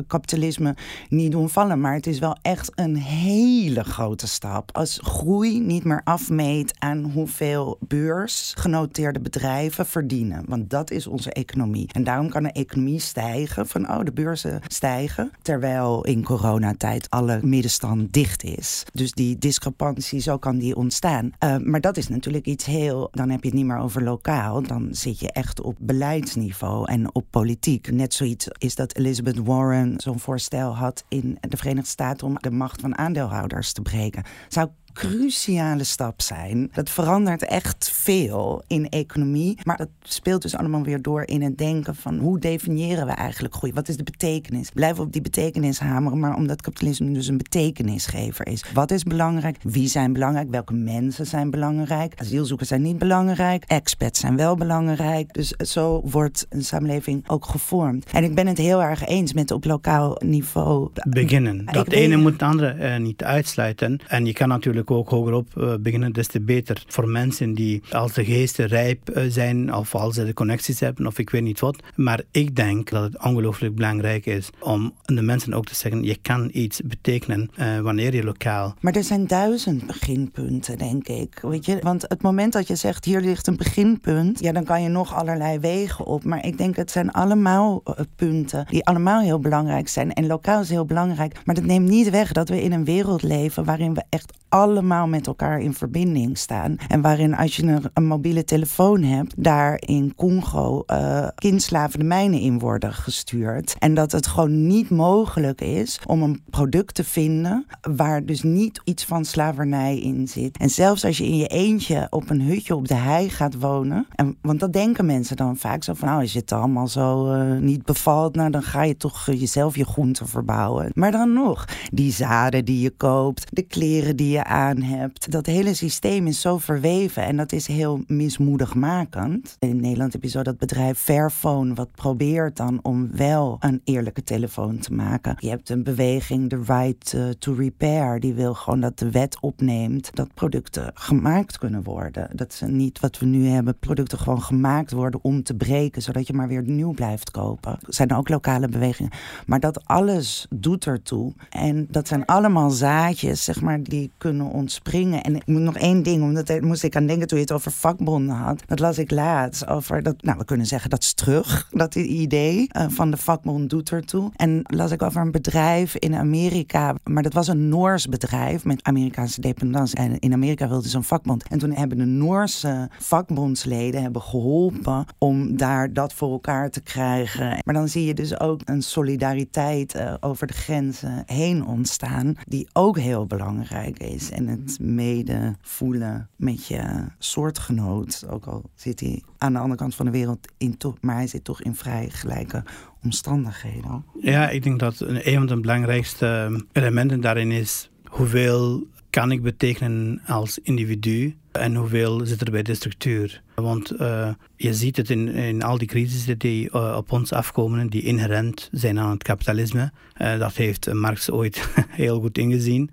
[0.08, 0.76] kapitalisme
[1.10, 4.76] niet doen vallen, maar het is wel echt een hele grote stap.
[4.76, 10.44] Als groei niet meer afmeet aan hoeveel beursgenoteerde bedrijven verdienen.
[10.48, 11.90] Want dat is onze economie.
[11.92, 15.32] En daarom kan de economie stijgen van oh, de beurzen stijgen.
[15.42, 18.84] Terwijl in coronatijd alle middenstand dicht is.
[18.94, 21.32] Dus die discrepantie, zo kan die ontstaan.
[21.44, 23.08] Uh, maar dat is natuurlijk iets heel.
[23.12, 24.62] Dan heb je het niet meer over lokaal.
[24.62, 27.92] Dan zit je echt op beleidsniveau en op politiek politiek.
[27.92, 32.52] Net zoiets is dat Elizabeth Warren zo'n voorstel had in de Verenigde Staten om de
[32.52, 34.24] macht van aandeelhouders te breken.
[34.48, 36.70] Zou cruciale stap zijn.
[36.74, 39.58] Dat verandert echt veel in economie.
[39.64, 43.56] Maar dat speelt dus allemaal weer door in het denken van hoe definiëren we eigenlijk
[43.56, 43.74] groei?
[43.74, 44.70] Wat is de betekenis?
[44.70, 48.64] Blijven op die betekenis hameren, maar omdat kapitalisme dus een betekenisgever is.
[48.74, 49.58] Wat is belangrijk?
[49.62, 50.50] Wie zijn belangrijk?
[50.50, 52.14] Welke mensen zijn belangrijk?
[52.18, 53.64] Asielzoekers zijn niet belangrijk.
[53.68, 55.34] Expats zijn wel belangrijk.
[55.34, 58.12] Dus zo wordt een samenleving ook gevormd.
[58.12, 60.90] En ik ben het heel erg eens met op lokaal niveau.
[61.10, 61.66] Beginnen.
[61.66, 64.00] Dat ene moet het andere uh, niet uitsluiten.
[64.08, 66.84] En je kan natuurlijk ook hogerop uh, beginnen, des te beter.
[66.88, 71.08] Voor mensen die als de geesten rijp uh, zijn of als ze de connecties hebben
[71.08, 71.84] of ik weet niet wat.
[71.96, 76.18] Maar ik denk dat het ongelooflijk belangrijk is om de mensen ook te zeggen, je
[76.22, 78.76] kan iets betekenen uh, wanneer je lokaal...
[78.80, 81.40] Maar er zijn duizend beginpunten, denk ik.
[81.42, 81.78] Weet je?
[81.82, 85.16] Want het moment dat je zegt, hier ligt een beginpunt, ja, dan kan je nog
[85.16, 86.24] allerlei wegen op.
[86.24, 87.84] Maar ik denk, het zijn allemaal
[88.16, 90.14] punten die allemaal heel belangrijk zijn.
[90.14, 91.42] En lokaal is heel belangrijk.
[91.46, 95.08] Maar dat neemt niet weg dat we in een wereld leven waarin we echt allemaal
[95.08, 96.76] met elkaar in verbinding staan.
[96.88, 102.40] En waarin als je een, mobiele telefoon hebt, daar in Congo uh, kindslaven de mijnen
[102.40, 103.76] in worden gestuurd.
[103.80, 108.82] En dat het gewoon niet mogelijk is om een product te vinden waar dus niet
[108.84, 110.58] iets van slavernij in zit.
[110.58, 114.08] En zelfs als je in je eentje op een hutje op de hei gaat wonen.
[114.16, 117.34] En, want dat denken mensen dan vaak zo van, nou, als je het allemaal zo
[117.34, 120.92] uh, niet bevalt, nou dan ga je toch jezelf je groenten verbouwen.
[120.94, 125.32] Maar dan nog, die zaden die je koopt, de kleren die je aan hebt.
[125.32, 129.56] Dat hele systeem is zo verweven en dat is heel mismoedigmakend.
[129.60, 134.24] In Nederland heb je zo dat bedrijf Fairphone, wat probeert dan om wel een eerlijke
[134.24, 135.36] telefoon te maken.
[135.40, 139.38] Je hebt een beweging, de Right eh, to Repair, die wil gewoon dat de wet
[139.42, 142.30] opneemt dat producten gemaakt kunnen worden.
[142.34, 146.28] Dat ze niet wat we nu hebben, producten gewoon gemaakt worden om te breken, zodat
[146.28, 147.72] je maar weer nieuw blijft kopen.
[147.72, 149.12] Er zijn ook lokale bewegingen.
[149.46, 151.34] Maar dat alles doet ertoe.
[151.50, 155.24] En dat zijn allemaal zaadjes, zeg maar, die kunnen ontspringen.
[155.24, 157.72] En ik moet nog één ding, omdat moest ik aan denken toen je het over
[157.72, 158.64] vakbonden had.
[158.66, 162.70] Dat las ik laatst over dat, nou we kunnen zeggen dat is terug, dat idee
[162.78, 164.32] uh, van de vakbond doet ertoe.
[164.36, 168.84] En las ik over een bedrijf in Amerika, maar dat was een Noors bedrijf met
[168.84, 169.98] Amerikaanse dependantie.
[169.98, 171.48] En in Amerika wilde ze een vakbond.
[171.48, 177.58] En toen hebben de Noorse vakbondsleden hebben geholpen om daar dat voor elkaar te krijgen.
[177.64, 182.68] Maar dan zie je dus ook een solidariteit uh, over de grenzen heen ontstaan, die
[182.74, 188.26] ook heel belangrijk is en het mede voelen met je soortgenoot.
[188.30, 191.44] Ook al zit hij aan de andere kant van de wereld in maar hij zit
[191.44, 192.64] toch in vrij gelijke
[193.04, 194.06] omstandigheden.
[194.22, 200.22] Ja, ik denk dat een van de belangrijkste elementen daarin is hoeveel kan ik betekenen
[200.26, 203.42] als individu en hoeveel zit er bij de structuur.
[203.62, 207.88] Want uh, je ziet het in, in al die crisissen die uh, op ons afkomen,
[207.88, 209.92] die inherent zijn aan het kapitalisme.
[210.22, 212.90] Uh, dat heeft Marx ooit heel goed ingezien.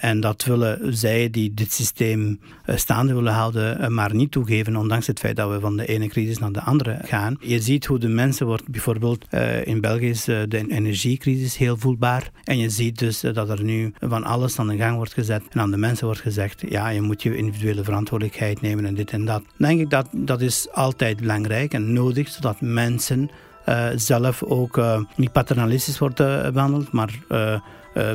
[0.00, 5.18] en dat willen zij die dit systeem staande willen houden, maar niet toegeven, ondanks het
[5.18, 7.36] feit dat we van de ene crisis naar de andere gaan.
[7.40, 9.26] Je ziet hoe de mensen wordt, bijvoorbeeld
[9.64, 12.30] in België is de energiecrisis heel voelbaar.
[12.44, 15.60] En je ziet dus dat er nu van alles aan de gang wordt gezet en
[15.60, 19.24] aan de mensen wordt gezegd, ja, je moet je individuele verantwoordelijkheid nemen en dit en
[19.24, 19.42] dat.
[19.56, 23.30] Denk ik dat dat is altijd belangrijk en nodig, zodat mensen
[23.68, 27.60] uh, zelf ook uh, niet paternalistisch worden behandeld, maar uh,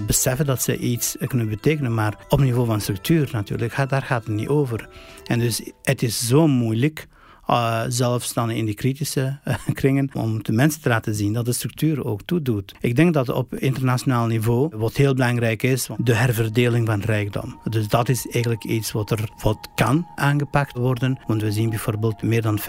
[0.06, 1.94] beseffen dat ze iets kunnen betekenen.
[1.94, 4.90] Maar op niveau van structuur natuurlijk, daar gaat het niet over.
[5.26, 7.08] En dus het is zo moeilijk
[7.48, 11.46] uh, zelfs dan in die kritische uh, kringen, om de mensen te laten zien dat
[11.46, 12.76] de structuur ook toedoet.
[12.80, 17.60] Ik denk dat op internationaal niveau, wat heel belangrijk is, de herverdeling van rijkdom.
[17.70, 21.20] Dus dat is eigenlijk iets wat er wat kan aangepakt worden.
[21.28, 22.64] Want we zien bijvoorbeeld meer dan 50%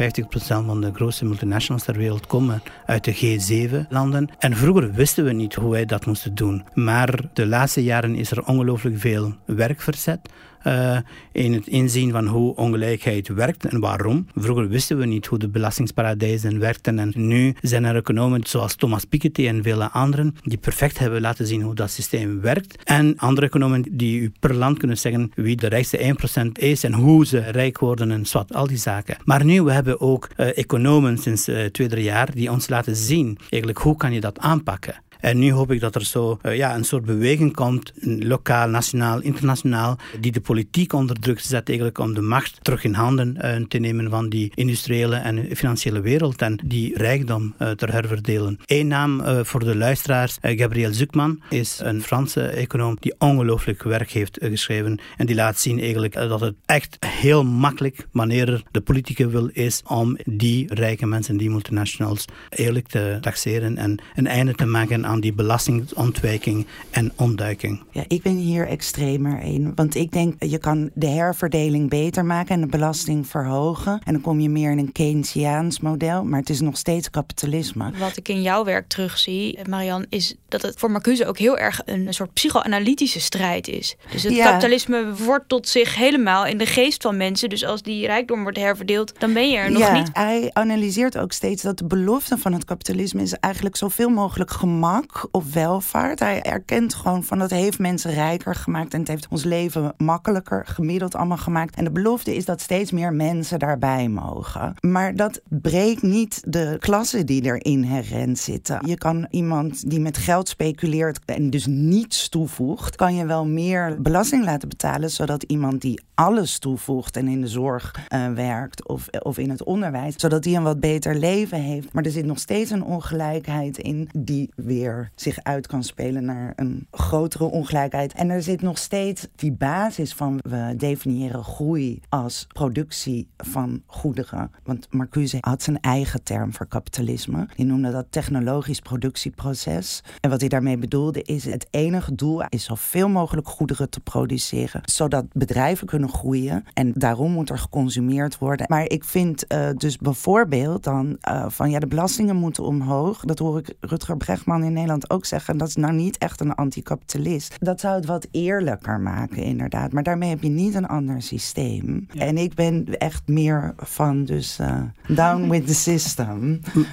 [0.44, 4.28] van de grootste multinationals ter wereld komen uit de G7-landen.
[4.38, 6.64] En vroeger wisten we niet hoe wij dat moesten doen.
[6.74, 10.20] Maar de laatste jaren is er ongelooflijk veel werk verzet
[10.68, 10.98] uh,
[11.32, 14.26] in het inzien van hoe ongelijkheid werkt en waarom.
[14.34, 19.04] Vroeger wisten we niet hoe de belastingsparadijzen werkten en nu zijn er economen zoals Thomas
[19.04, 22.82] Piketty en vele anderen die perfect hebben laten zien hoe dat systeem werkt.
[22.84, 26.92] En andere economen die u per land kunnen zeggen wie de rijkste 1% is en
[26.92, 29.16] hoe ze rijk worden en wat, al die zaken.
[29.24, 32.96] Maar nu we hebben ook uh, economen sinds uh, twee, drie jaar die ons laten
[32.96, 34.94] zien eigenlijk hoe kan je dat aanpakken.
[35.20, 39.20] En nu hoop ik dat er zo uh, ja, een soort beweging komt, lokaal, nationaal,
[39.20, 43.66] internationaal, die de politiek onder druk zet eigenlijk om de macht terug in handen uh,
[43.66, 48.58] te nemen van die industriële en financiële wereld en die rijkdom uh, te herverdelen.
[48.66, 54.38] Eén naam voor de luisteraars, Gabriel Zuckman, is een Franse econoom die ongelooflijk werk heeft
[54.40, 59.50] geschreven en die laat zien eigenlijk dat het echt heel makkelijk, wanneer de politieke wil
[59.52, 65.04] is, om die rijke mensen, die multinationals, eerlijk te taxeren en een einde te maken
[65.08, 67.82] aan die belastingontwijking en ontduiking.
[67.90, 69.72] Ja, ik ben hier extremer in.
[69.74, 74.00] Want ik denk, je kan de herverdeling beter maken en de belasting verhogen.
[74.04, 76.24] En dan kom je meer in een Keynesiaans model.
[76.24, 77.92] Maar het is nog steeds kapitalisme.
[77.98, 81.80] Wat ik in jouw werk terugzie, Marian, is dat het voor Marcuse ook heel erg
[81.84, 83.96] een soort psychoanalytische strijd is.
[84.10, 87.48] Dus het kapitalisme wortelt zich helemaal in de geest van mensen.
[87.48, 90.10] Dus als die rijkdom wordt herverdeeld, dan ben je er nog ja, niet.
[90.12, 94.97] Hij analyseert ook steeds dat de belofte van het kapitalisme is eigenlijk zoveel mogelijk gemak
[95.30, 96.18] of welvaart.
[96.18, 100.66] Hij erkent gewoon van dat heeft mensen rijker gemaakt en het heeft ons leven makkelijker
[100.66, 101.76] gemiddeld allemaal gemaakt.
[101.76, 104.74] En de belofte is dat steeds meer mensen daarbij mogen.
[104.80, 108.86] Maar dat breekt niet de klassen die er inherent zitten.
[108.86, 114.02] Je kan iemand die met geld speculeert en dus niets toevoegt, kan je wel meer
[114.02, 119.08] belasting laten betalen, zodat iemand die alles toevoegt en in de zorg uh, werkt of,
[119.08, 121.92] of in het onderwijs, zodat die een wat beter leven heeft.
[121.92, 126.52] Maar er zit nog steeds een ongelijkheid in die weer zich uit kan spelen naar
[126.56, 128.12] een grotere ongelijkheid.
[128.12, 134.50] En er zit nog steeds die basis van we definiëren groei als productie van goederen.
[134.64, 137.48] Want Marcuse had zijn eigen term voor kapitalisme.
[137.56, 140.02] Die noemde dat technologisch productieproces.
[140.20, 144.80] En wat hij daarmee bedoelde is het enige doel is zoveel mogelijk goederen te produceren,
[144.84, 146.64] zodat bedrijven kunnen groeien.
[146.74, 148.66] En daarom moet er geconsumeerd worden.
[148.68, 153.20] Maar ik vind uh, dus bijvoorbeeld dan uh, van ja, de belastingen moeten omhoog.
[153.20, 155.58] Dat hoor ik Rutger Bregman in Nederland ook zeggen.
[155.58, 157.56] Dat is nou niet echt een anticapitalist.
[157.58, 159.92] Dat zou het wat eerlijker maken, inderdaad.
[159.92, 162.06] Maar daarmee heb je niet een ander systeem.
[162.14, 166.60] En ik ben echt meer van dus uh, down with the system.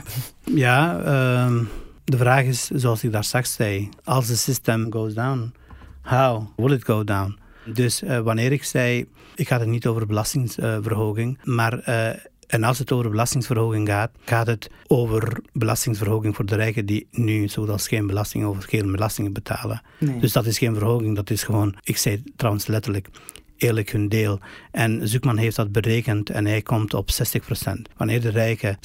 [0.53, 1.61] Ja, uh,
[2.03, 5.53] de vraag is, zoals ik daar straks zei, als het systeem goes down,
[6.01, 7.37] how will it go down?
[7.73, 12.09] Dus uh, wanneer ik zei, ik ga het niet over belastingsverhoging, maar uh,
[12.47, 17.47] en als het over belastingsverhoging gaat, gaat het over belastingsverhoging voor de rijken die nu
[17.47, 19.81] zoals geen belasting over geen belastingen betalen.
[19.99, 20.19] Nee.
[20.19, 23.07] Dus dat is geen verhoging, dat is gewoon, ik zei trouwens letterlijk,
[23.57, 24.39] eerlijk hun deel.
[24.71, 27.81] En Zoekman heeft dat berekend en hij komt op 60%.
[27.97, 28.77] Wanneer de rijken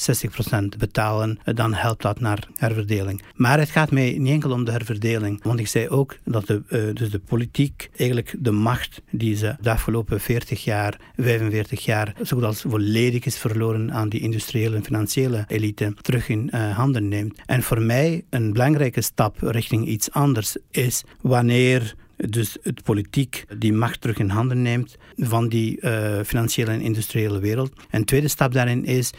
[0.74, 3.22] 60% betalen, dan helpt dat naar herverdeling.
[3.34, 5.42] Maar het gaat mij niet enkel om de herverdeling.
[5.42, 9.56] Want ik zei ook dat de, uh, dus de politiek eigenlijk de macht die ze
[9.60, 14.84] de afgelopen 40 jaar, 45 jaar, zo als volledig is verloren aan die industriële en
[14.84, 17.38] financiële elite, terug in uh, handen neemt.
[17.46, 21.94] En voor mij een belangrijke stap richting iets anders is wanneer
[22.28, 27.38] dus het politiek die macht terug in handen neemt van die uh, financiële en industriële
[27.38, 27.72] wereld.
[27.90, 29.10] En de tweede stap daarin is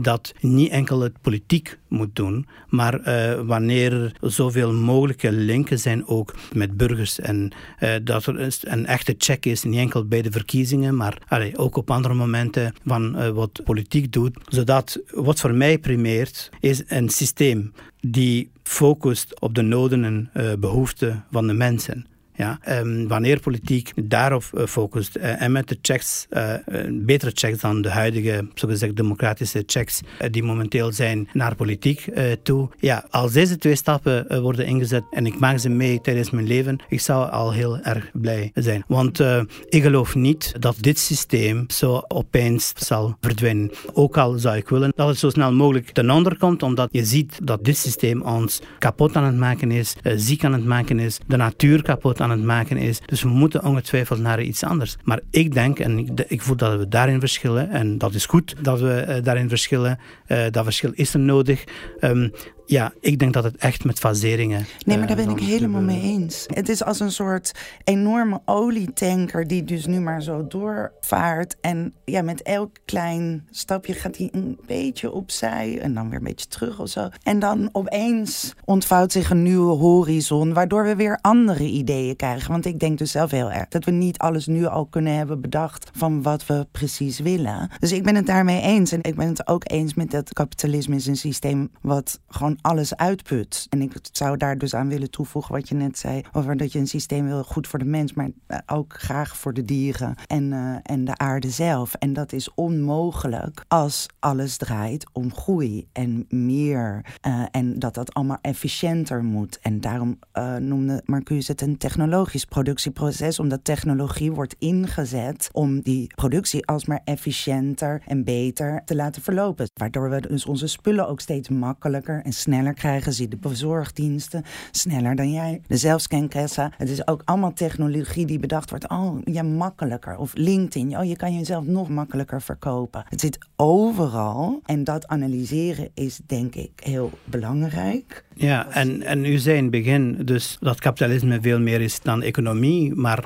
[0.00, 6.06] dat niet enkel het politiek moet doen, maar uh, wanneer er zoveel mogelijke linken zijn
[6.06, 10.30] ook met burgers en uh, dat er een echte check is, niet enkel bij de
[10.30, 11.18] verkiezingen, maar
[11.54, 17.08] ook op andere momenten van wat politiek doet, zodat wat voor mij primeert is een
[17.08, 22.06] systeem die focust op de noden en behoeften van de mensen.
[22.40, 26.54] Ja, um, wanneer politiek daarop uh, focust uh, en met de checks, uh,
[26.90, 30.00] betere checks dan de huidige, zogezegd democratische checks
[30.30, 32.08] die momenteel zijn naar politiek
[32.42, 32.68] toe.
[32.78, 36.78] Ja, als deze twee stappen worden ingezet en ik maak ze mee tijdens mijn leven,
[36.88, 38.84] ik zou al heel erg blij zijn.
[38.86, 39.20] Want
[39.68, 43.70] ik geloof niet dat dit systeem zo opeens zal verdwijnen.
[43.92, 47.04] Ook al zou ik willen dat het zo snel mogelijk ten onder komt, omdat je
[47.04, 51.18] ziet dat dit systeem ons kapot aan het maken is, ziek aan het maken is,
[51.26, 53.00] de natuur kapot aan het maken is.
[53.06, 54.96] Dus we moeten ongetwijfeld naar iets anders.
[55.04, 58.54] Maar ik denk, en ik, ik voel dat we daarin verschillen, en dat is goed
[58.60, 59.98] dat we uh, daarin verschillen.
[60.28, 61.64] Uh, dat verschil is er nodig.
[62.00, 62.32] Um,
[62.70, 64.66] ja, ik denk dat het echt met faseringen.
[64.84, 66.46] Nee, maar daar ben ik helemaal mee eens.
[66.54, 67.52] Het is als een soort
[67.84, 71.56] enorme olietanker die dus nu maar zo doorvaart.
[71.60, 76.24] En ja, met elk klein stapje gaat hij een beetje opzij en dan weer een
[76.24, 77.08] beetje terug of zo.
[77.22, 82.50] En dan opeens ontvouwt zich een nieuwe horizon, waardoor we weer andere ideeën krijgen.
[82.50, 85.40] Want ik denk dus zelf heel erg dat we niet alles nu al kunnen hebben
[85.40, 87.70] bedacht van wat we precies willen.
[87.78, 88.92] Dus ik ben het daarmee eens.
[88.92, 92.96] En ik ben het ook eens met dat kapitalisme is een systeem wat gewoon alles
[92.96, 93.66] uitput.
[93.68, 96.22] En ik zou daar dus aan willen toevoegen wat je net zei.
[96.32, 99.54] Over dat je een systeem wil goed voor de mens, maar eh, ook graag voor
[99.54, 101.94] de dieren en, uh, en de aarde zelf.
[101.94, 107.04] En dat is onmogelijk als alles draait om groei en meer.
[107.26, 109.58] Uh, en dat dat allemaal efficiënter moet.
[109.62, 110.18] En daarom
[110.58, 118.02] noemde Marcuse het een technologisch productieproces, omdat technologie wordt ingezet om die productie alsmaar efficiënter
[118.06, 119.70] en beter te laten verlopen.
[119.74, 124.44] Waardoor we dus onze spullen ook steeds makkelijker en sneller sneller krijgen ze de bezorgdiensten
[124.70, 125.60] sneller dan jij.
[125.66, 126.72] De zelfscankassa.
[126.76, 128.88] Het is ook allemaal technologie die bedacht wordt.
[128.88, 130.16] Oh, ja, makkelijker.
[130.16, 130.98] Of LinkedIn.
[130.98, 133.04] Oh, je kan jezelf nog makkelijker verkopen.
[133.08, 134.60] Het zit overal.
[134.64, 138.24] En dat analyseren is denk ik heel belangrijk.
[138.34, 142.22] Ja, en, en u zei in het begin dus dat kapitalisme veel meer is dan
[142.22, 142.94] economie.
[142.94, 143.24] Maar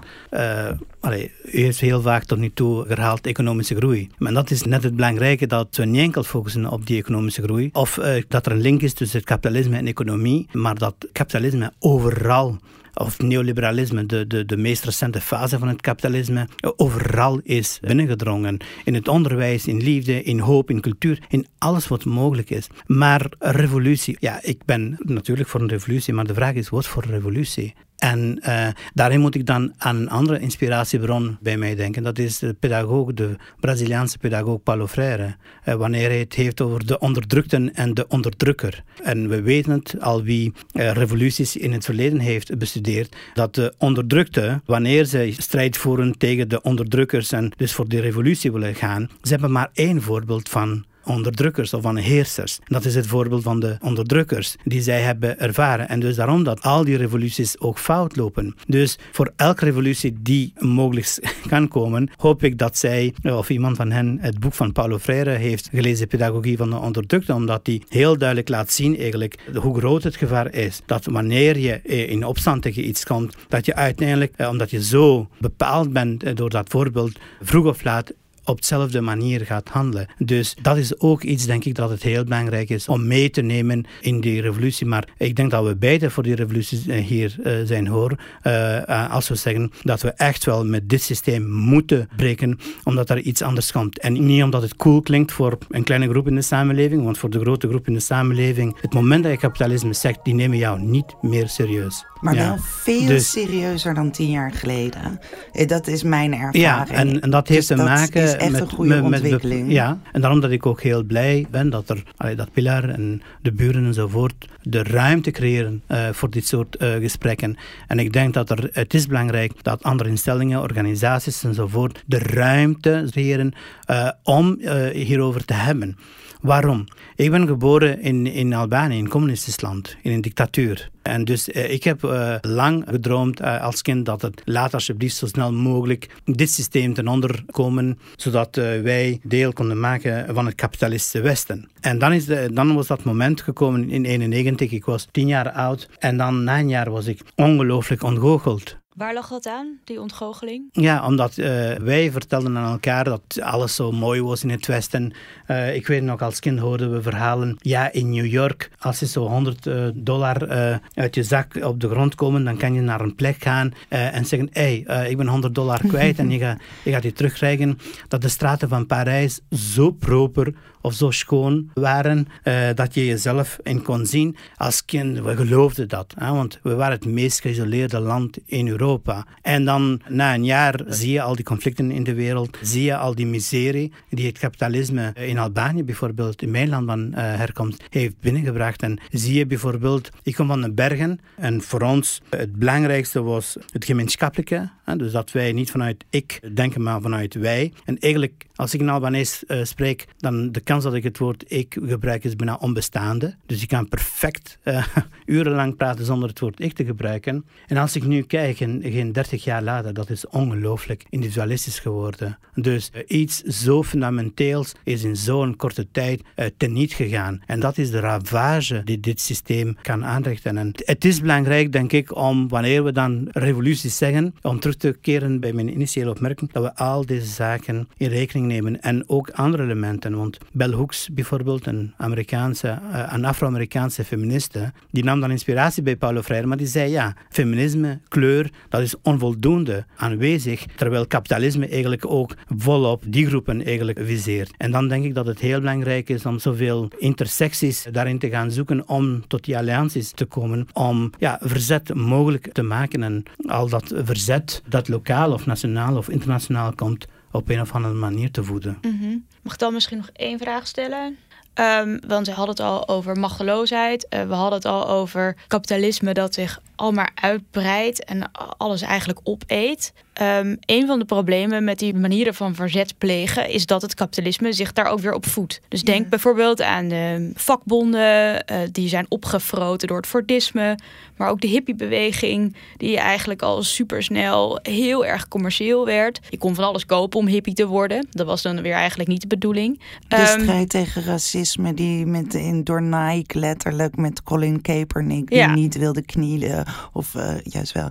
[1.00, 4.08] allee, u heeft heel vaak tot nu toe herhaald economische groei.
[4.18, 7.70] Maar dat is net het belangrijke dat we niet enkel focussen op die economische groei.
[7.72, 11.72] Of uh, dat er een link is tussen het kapitalisme en economie, maar dat kapitalisme
[11.78, 12.58] overal
[12.94, 18.56] of neoliberalisme, de, de, de meest recente fase van het kapitalisme, overal is binnengedrongen.
[18.84, 22.66] In het onderwijs, in liefde, in hoop, in cultuur, in alles wat mogelijk is.
[22.86, 27.04] Maar revolutie, ja, ik ben natuurlijk voor een revolutie, maar de vraag is, wat voor
[27.04, 27.74] revolutie?
[27.98, 32.02] En uh, daarin moet ik dan aan een andere inspiratiebron bij mij denken.
[32.02, 35.36] Dat is de pedagoog, de Braziliaanse pedagoog Paulo Freire.
[35.64, 38.82] Uh, wanneer hij het heeft over de onderdrukten en de onderdrukker.
[39.02, 43.74] En we weten het, al wie uh, revoluties in het verleden heeft bestudeerd, dat de
[43.78, 49.10] onderdrukte, wanneer ze strijd voeren tegen de onderdrukkers en dus voor de revolutie willen gaan,
[49.22, 52.58] ze hebben maar één voorbeeld van onderdrukkers of van heersers.
[52.64, 55.88] Dat is het voorbeeld van de onderdrukkers die zij hebben ervaren.
[55.88, 58.54] En dus daarom dat al die revoluties ook fout lopen.
[58.66, 63.90] Dus voor elke revolutie die mogelijk kan komen, hoop ik dat zij of iemand van
[63.90, 68.18] hen het boek van Paulo Freire heeft gelezen, Pedagogie van de onderdrukte, omdat die heel
[68.18, 70.80] duidelijk laat zien eigenlijk hoe groot het gevaar is.
[70.86, 75.28] Dat wanneer je in opstand tegen iets komt, dat je uiteindelijk, eh, omdat je zo
[75.38, 78.12] bepaald bent eh, door dat voorbeeld, vroeg of laat
[78.44, 80.06] op dezelfde manier gaat handelen.
[80.18, 83.42] Dus dat is ook iets, denk ik, dat het heel belangrijk is om mee te
[83.42, 84.86] nemen in die revolutie.
[84.86, 88.18] Maar ik denk dat we beide voor die revolutie eh, hier uh, zijn hoor.
[88.46, 93.20] Uh, als we zeggen dat we echt wel met dit systeem moeten breken, omdat er
[93.20, 93.98] iets anders komt.
[93.98, 97.30] En niet omdat het cool klinkt voor een kleine groep in de samenleving, want voor
[97.30, 100.80] de grote groep in de samenleving, het moment dat je kapitalisme zegt, die nemen jou
[100.80, 102.04] niet meer serieus.
[102.20, 105.20] Maar wel veel dus, serieuzer dan tien jaar geleden.
[105.66, 106.64] Dat is mijn ervaring.
[106.64, 109.72] Ja, en, en dat heeft dus te maken echt met, een goede met, ontwikkeling.
[109.72, 113.22] ja, en daarom dat ik ook heel blij ben dat er allee, dat Pilar en
[113.42, 117.56] de buren enzovoort de ruimte creëren uh, voor dit soort uh, gesprekken.
[117.86, 123.06] En ik denk dat er, het is belangrijk dat andere instellingen, organisaties enzovoort de ruimte
[123.10, 123.52] creëren
[123.90, 124.58] uh, om
[124.92, 125.96] hierover te hebben.
[126.44, 126.84] Waarom?
[127.16, 130.90] Ik ben geboren in, in Albanië, in een communistisch land, in een dictatuur.
[131.02, 135.16] En dus eh, ik heb uh, lang gedroomd uh, als kind dat het laat alsjeblieft
[135.16, 140.54] zo snel mogelijk dit systeem ten onder komen, zodat wij deel konden maken van het
[140.54, 141.70] kapitalistische Westen.
[141.80, 144.70] En dan, is dan was dat moment gekomen in 91.
[144.70, 149.14] Ik was tien jaar oud en dan na een jaar was ik ongelooflijk ontgoocheld Waar
[149.14, 150.68] lag dat aan, die ontgoocheling?
[150.72, 155.12] Ja, omdat uh, wij vertelden aan elkaar dat alles zo mooi was in het Westen.
[155.46, 157.56] Uh, ik weet nog, als kind hoorden we verhalen.
[157.58, 160.48] Ja, in New York, als je zo 100 uh, dollar
[160.94, 164.24] uit je zak op de grond komen, dan kan je naar een plek gaan en
[164.24, 167.78] zeggen: Hé, hey, ik ben 100 dollar kwijt en je, ga, je gaat die terugkrijgen.
[168.08, 173.58] Dat de straten van Parijs zo proper of zo schoon waren uh, dat je jezelf
[173.62, 174.36] in kon zien.
[174.56, 179.26] Als kind, we geloofden dat, hè, want we waren het meest geïsoleerde land in Europa.
[179.42, 182.96] En dan na een jaar zie je al die conflicten in de wereld, zie je
[182.96, 187.84] al die miserie die het kapitalisme in Albanië bijvoorbeeld, in mijn land van uh, herkomst,
[187.90, 188.82] heeft binnengebracht.
[188.82, 193.56] En zie je bijvoorbeeld, ik kom van de bergen en voor ons het belangrijkste was
[193.72, 194.70] het gemeenschappelijke.
[194.84, 197.72] Hè, dus dat wij niet vanuit ik denken, maar vanuit wij.
[197.84, 201.44] En eigenlijk, als ik in Albanese uh, spreek, dan de kans dat ik het woord
[201.46, 203.34] ik gebruik is bijna onbestaande.
[203.46, 204.86] Dus ik kan perfect uh,
[205.26, 207.44] urenlang praten zonder het woord ik te gebruiken.
[207.66, 212.38] En als ik nu kijk, geen 30 jaar later, dat is ongelooflijk individualistisch geworden.
[212.54, 216.22] Dus uh, iets zo fundamenteels is in zo'n korte tijd
[216.56, 217.42] teniet gegaan.
[217.46, 220.58] En dat is de ravage die dit systeem kan aanrichten.
[220.58, 224.98] En het is belangrijk, denk ik, om wanneer we dan revoluties zeggen, om terug te
[225.00, 228.80] keren bij mijn initiële opmerking, dat we al deze zaken in rekening nemen.
[228.82, 230.16] En ook andere elementen.
[230.16, 235.96] Want Bell Hooks bijvoorbeeld, een Amerikaanse, uh, een Afro-Amerikaanse feministe, die nam dan inspiratie bij
[235.96, 242.10] Paulo Freire, maar die zei ja, feminisme, kleur, dat is onvoldoende aanwezig, terwijl kapitalisme eigenlijk
[242.10, 244.50] ook volop die groepen eigenlijk viseert.
[244.56, 248.50] En dan denk ik dat het heel belangrijk is om zoveel intersecties daarin te gaan
[248.50, 253.68] zoeken om tot die allianties te komen, om ja, verzet mogelijk te maken en al
[253.68, 258.44] dat verzet dat lokaal of nationaal of internationaal komt, op een of andere manier te
[258.44, 258.78] voeden.
[258.80, 259.26] Mm.
[259.42, 261.16] Mag ik dan misschien nog één vraag stellen?
[261.54, 264.06] Um, want we hadden het al over machteloosheid.
[264.10, 269.20] Uh, we hadden het al over kapitalisme dat zich al maar uitbreidt en alles eigenlijk
[269.22, 269.92] opeet.
[270.22, 274.52] Um, een van de problemen met die manieren van verzet plegen is dat het kapitalisme
[274.52, 275.60] zich daar ook weer op voedt.
[275.68, 280.78] Dus denk bijvoorbeeld aan de vakbonden, uh, die zijn opgefroten door het Fordisme,
[281.16, 286.20] maar ook de hippiebeweging, die eigenlijk al supersnel heel erg commercieel werd.
[286.28, 288.06] Je kon van alles kopen om hippie te worden.
[288.10, 289.80] Dat was dan weer eigenlijk niet de bedoeling.
[290.08, 295.38] De um, strijd tegen racisme, die met, in, door Nike letterlijk met Colin Kaepernick, die
[295.38, 295.54] ja.
[295.54, 297.88] niet wilde knielen, of uh, juist wel.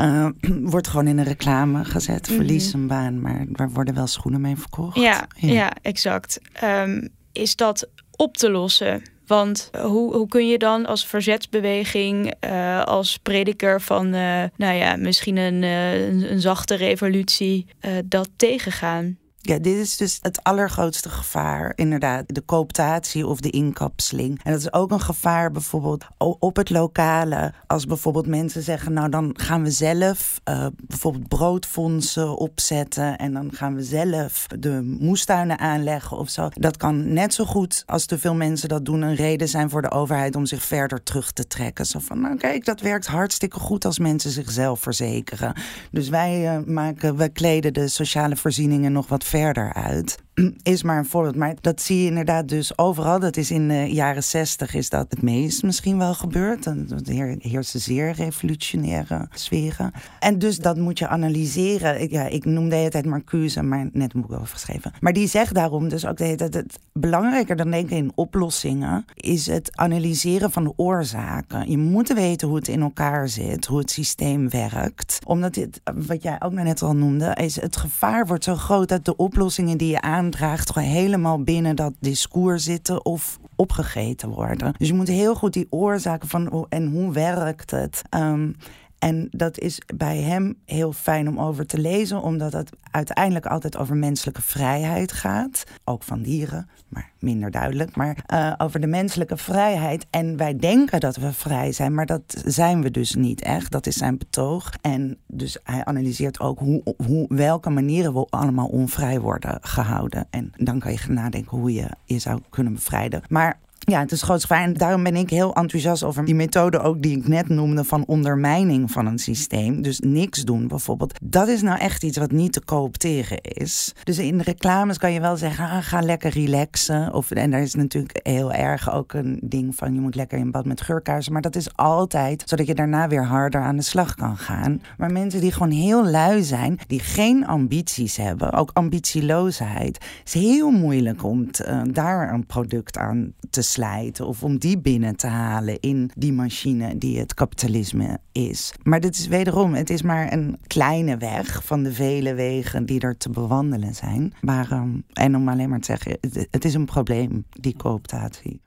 [0.00, 0.28] Uh,
[0.74, 2.28] wordt gewoon in een reclame gezet.
[2.28, 4.96] Verlies een baan, maar er worden wel schoenen mee verkocht.
[4.96, 5.52] Ja, ja.
[5.52, 6.40] ja exact.
[6.64, 9.02] Um, is dat op te lossen?
[9.26, 14.96] Want hoe, hoe kun je dan als verzetsbeweging, uh, als prediker van, uh, nou ja,
[14.96, 17.66] misschien een, een, een zachte revolutie,
[18.04, 19.18] dat tegengaan?
[19.46, 22.24] Ja, dit is dus het allergrootste gevaar, inderdaad.
[22.26, 24.40] De cooptatie of de inkapseling.
[24.42, 27.52] En dat is ook een gevaar bijvoorbeeld op het lokale.
[27.66, 33.16] Als bijvoorbeeld mensen zeggen, nou dan gaan we zelf uh, bijvoorbeeld broodfondsen opzetten.
[33.16, 36.48] En dan gaan we zelf de moestuinen aanleggen of zo.
[36.52, 39.82] Dat kan net zo goed als te veel mensen dat doen een reden zijn voor
[39.82, 41.86] de overheid om zich verder terug te trekken.
[41.86, 45.56] Zo van, nou kijk, dat werkt hartstikke goed als mensen zichzelf verzekeren.
[45.90, 50.22] Dus wij uh, maken, we kleden de sociale voorzieningen nog wat verder uit.
[50.62, 51.36] Is maar een voorbeeld.
[51.36, 53.20] Maar dat zie je inderdaad dus overal.
[53.20, 56.66] Dat is in de jaren zestig is dat het meest misschien wel gebeurd.
[56.66, 59.92] Er heersen zeer revolutionaire sferen.
[60.18, 62.00] En dus dat moet je analyseren.
[62.00, 64.92] Ik, ja, ik noem de hele tijd Marcuse, maar net een boek over geschreven.
[65.00, 66.54] Maar die zegt daarom dus ook de hele tijd...
[66.54, 69.04] Het belangrijker dan denken in oplossingen...
[69.14, 71.70] is het analyseren van de oorzaken.
[71.70, 73.66] Je moet weten hoe het in elkaar zit.
[73.66, 75.18] Hoe het systeem werkt.
[75.24, 77.36] Omdat dit, wat jij ook net al noemde...
[77.40, 81.76] is het gevaar wordt zo groot dat de oplossingen die je aandraagt, gewoon helemaal binnen
[81.76, 84.74] dat discours zitten of opgegeten worden.
[84.78, 88.02] Dus je moet heel goed die oorzaken van en hoe werkt het.
[88.10, 88.56] Um,
[89.04, 93.76] en dat is bij hem heel fijn om over te lezen, omdat het uiteindelijk altijd
[93.76, 95.64] over menselijke vrijheid gaat.
[95.84, 97.96] Ook van dieren, maar minder duidelijk.
[97.96, 100.06] Maar uh, over de menselijke vrijheid.
[100.10, 103.70] En wij denken dat we vrij zijn, maar dat zijn we dus niet echt.
[103.70, 104.72] Dat is zijn betoog.
[104.80, 110.26] En dus hij analyseert ook hoe, hoe, welke manieren we allemaal onvrij worden gehouden.
[110.30, 113.22] En dan kan je nadenken hoe je je zou kunnen bevrijden.
[113.28, 114.62] Maar ja, het is groot gevaar.
[114.62, 118.06] En daarom ben ik heel enthousiast over die methode ook die ik net noemde van
[118.06, 119.82] ondermijning van een systeem.
[119.82, 121.18] Dus niks doen bijvoorbeeld.
[121.22, 123.94] Dat is nou echt iets wat niet te coopteren is.
[124.04, 127.12] Dus in reclames kan je wel zeggen, ah, ga lekker relaxen.
[127.12, 130.50] Of, en daar is natuurlijk heel erg ook een ding van, je moet lekker in
[130.50, 131.32] bad met geurkaarsen.
[131.32, 134.82] Maar dat is altijd zodat je daarna weer harder aan de slag kan gaan.
[134.98, 140.70] Maar mensen die gewoon heel lui zijn, die geen ambities hebben, ook ambitieloosheid, is heel
[140.70, 145.26] moeilijk om te, uh, daar een product aan te slijten of om die binnen te
[145.26, 148.74] halen in die machine die het kapitalisme is.
[148.82, 153.00] Maar dit is wederom, het is maar een kleine weg van de vele wegen die
[153.00, 154.32] er te bewandelen zijn.
[154.40, 156.18] Maar, ehm, en om alleen maar te zeggen,
[156.50, 158.60] het is een probleem, die cooptatie.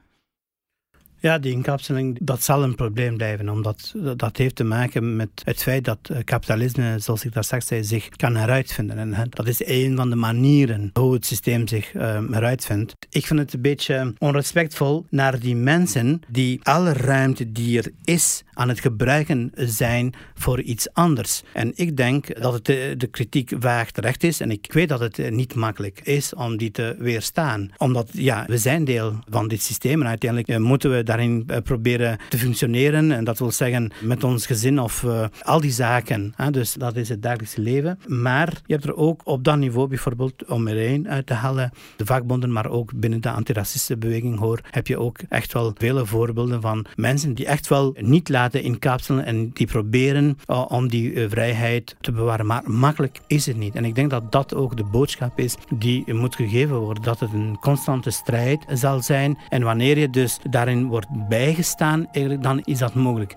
[1.19, 5.63] Ja, die inkapseling, dat zal een probleem blijven, omdat dat heeft te maken met het
[5.63, 8.97] feit dat eh, kapitalisme, zoals ik daar straks zei, zich kan heruitvinden.
[8.97, 12.95] En dat is een van de manieren hoe het systeem zich heruitvindt.
[13.09, 18.43] Ik vind het een beetje onrespectvol naar die mensen die alle ruimte die er is
[18.53, 21.43] aan het gebruiken zijn voor iets anders.
[21.53, 24.99] En ik denk dat het de, de kritiek vaak terecht is en ik weet dat
[24.99, 27.69] het eh, niet makkelijk is om die te weerstaan.
[27.77, 32.17] Omdat, ja, we zijn deel van dit systeem en uiteindelijk moeten we daarin eh, proberen
[32.29, 33.11] te functioneren.
[33.11, 36.33] En dat wil zeggen met ons gezin of uh, al die zaken.
[36.35, 36.51] Hè?
[36.51, 37.99] Dus dat is het dagelijkse leven.
[38.07, 42.05] Maar je hebt er ook op dat niveau bijvoorbeeld om er uit te halen, de
[42.05, 46.61] vakbonden, maar ook binnen de antiracistische beweging hoor, heb je ook echt wel vele voorbeelden
[46.61, 51.95] van mensen die echt wel niet laten inkapselen en die proberen uh, om die vrijheid
[52.01, 52.45] te bewaren.
[52.45, 53.75] Maar makkelijk is het niet.
[53.75, 57.03] En ik denk dat dat ook de boodschap is die moet gegeven worden.
[57.03, 59.37] Dat het een constante strijd zal zijn.
[59.49, 60.96] En wanneer je dus daarin wordt
[61.29, 63.35] bijgestaan, eigenlijk, dan is dat mogelijk.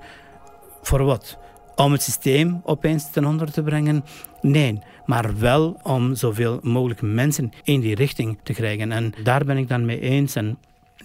[0.83, 1.39] Voor wat?
[1.77, 4.05] Om het systeem opeens ten onder te brengen?
[4.41, 8.93] Nee, maar wel om zoveel mogelijk mensen in die richting te krijgen.
[8.93, 10.35] En daar ben ik dan mee eens.
[10.35, 10.59] En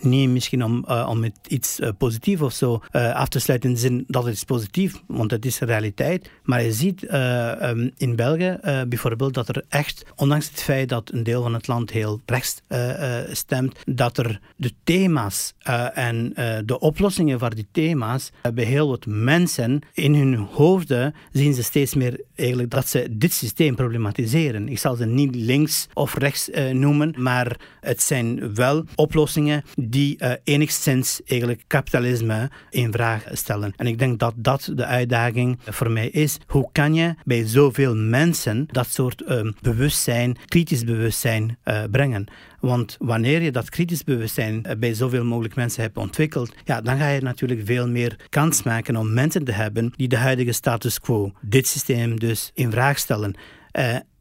[0.05, 3.75] niet misschien om, uh, om iets uh, positief of zo uh, af te sluiten in
[3.75, 6.29] de zin dat het is positief, want het is realiteit.
[6.43, 11.23] Maar je ziet um, in België bijvoorbeeld dat er echt, ondanks het feit dat een
[11.23, 12.61] deel van het land heel rechts
[13.31, 15.53] stemt, dat er de thema's
[15.93, 16.33] en
[16.65, 21.93] de oplossingen voor die thema's bij heel wat mensen in hun hoofden zien ze steeds
[21.93, 24.69] meer eigenlijk dat ze dit systeem problematiseren.
[24.69, 30.31] Ik zal ze niet links of rechts noemen, maar het zijn wel oplossingen die uh,
[30.43, 33.73] enigszins eigenlijk kapitalisme in vraag stellen.
[33.75, 36.37] En ik denk dat dat de uitdaging voor mij is.
[36.47, 42.27] Hoe kan je bij zoveel mensen dat soort uh, bewustzijn, kritisch bewustzijn uh, brengen?
[42.59, 46.97] Want wanneer je dat kritisch bewustzijn eh, bij zoveel mogelijk mensen hebt ontwikkeld, ja, dan
[46.97, 50.99] ga je natuurlijk veel meer kans maken om mensen te hebben die de huidige status
[50.99, 53.35] quo, dit systeem dus in vraag stellen.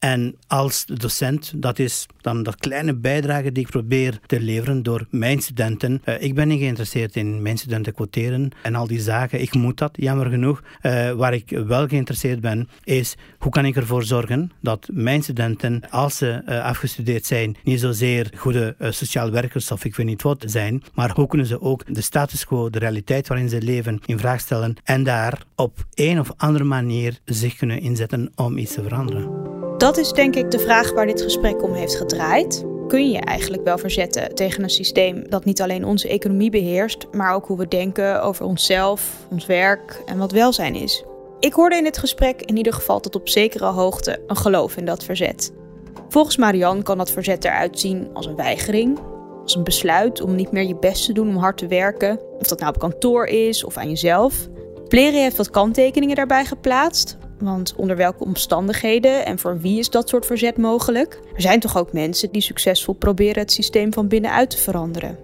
[0.04, 5.06] En als docent, dat is dan dat kleine bijdrage die ik probeer te leveren door
[5.10, 6.02] mijn studenten.
[6.04, 9.40] Uh, ik ben niet geïnteresseerd in mijn studenten quoteren en al die zaken.
[9.40, 10.62] Ik moet dat, jammer genoeg.
[10.82, 15.90] Uh, waar ik wel geïnteresseerd ben, is hoe kan ik ervoor zorgen dat mijn studenten,
[15.90, 20.44] als ze uh, afgestudeerd zijn, niet zozeer goede sociaal werkers of ik weet niet wat
[20.46, 24.18] zijn, maar hoe kunnen ze ook de status quo, de realiteit waarin ze leven, in
[24.18, 28.82] vraag stellen en daar op een of andere manier zich kunnen inzetten om iets te
[28.82, 29.63] veranderen.
[29.84, 32.64] Dat is denk ik de vraag waar dit gesprek om heeft gedraaid.
[32.88, 37.34] Kun je eigenlijk wel verzetten tegen een systeem dat niet alleen onze economie beheerst, maar
[37.34, 41.04] ook hoe we denken over onszelf, ons werk en wat welzijn is?
[41.40, 44.84] Ik hoorde in dit gesprek in ieder geval tot op zekere hoogte een geloof in
[44.84, 45.52] dat verzet.
[46.08, 48.98] Volgens Marianne kan dat verzet eruit zien als een weigering,
[49.42, 52.46] als een besluit om niet meer je best te doen om hard te werken, of
[52.46, 54.48] dat nou op kantoor is of aan jezelf.
[54.88, 60.08] Pleri heeft wat kanttekeningen daarbij geplaatst, want onder welke omstandigheden en voor wie is dat
[60.08, 61.20] soort verzet mogelijk?
[61.34, 65.18] Er zijn toch ook mensen die succesvol proberen het systeem van binnenuit te veranderen.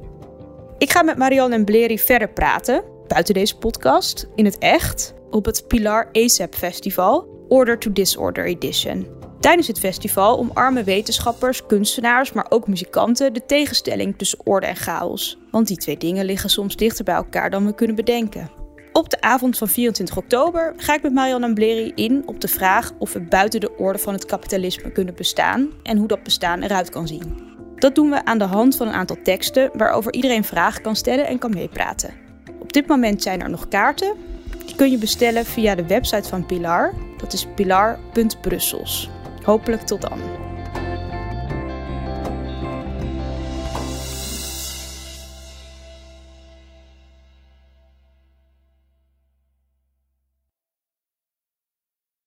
[0.79, 5.45] Ik ga met Marianne en Bleri verder praten, buiten deze podcast, in het echt, op
[5.45, 9.07] het Pilar ASAP Festival, Order to Disorder Edition.
[9.41, 15.39] Tijdens het festival omarmen wetenschappers, kunstenaars, maar ook muzikanten de tegenstelling tussen orde en chaos.
[15.51, 18.60] Want die twee dingen liggen soms dichter bij elkaar dan we kunnen bedenken.
[19.01, 22.49] Op de avond van 24 oktober ga ik met Marianne en Bleri in op de
[22.49, 26.63] vraag of we buiten de orde van het kapitalisme kunnen bestaan en hoe dat bestaan
[26.63, 27.55] eruit kan zien.
[27.77, 31.27] Dat doen we aan de hand van een aantal teksten waarover iedereen vragen kan stellen
[31.27, 32.15] en kan meepraten.
[32.59, 34.15] Op dit moment zijn er nog kaarten.
[34.67, 36.95] Die kun je bestellen via de website van Pilar.
[37.19, 39.11] Dat is pilar.brussels.
[39.43, 40.50] Hopelijk tot dan.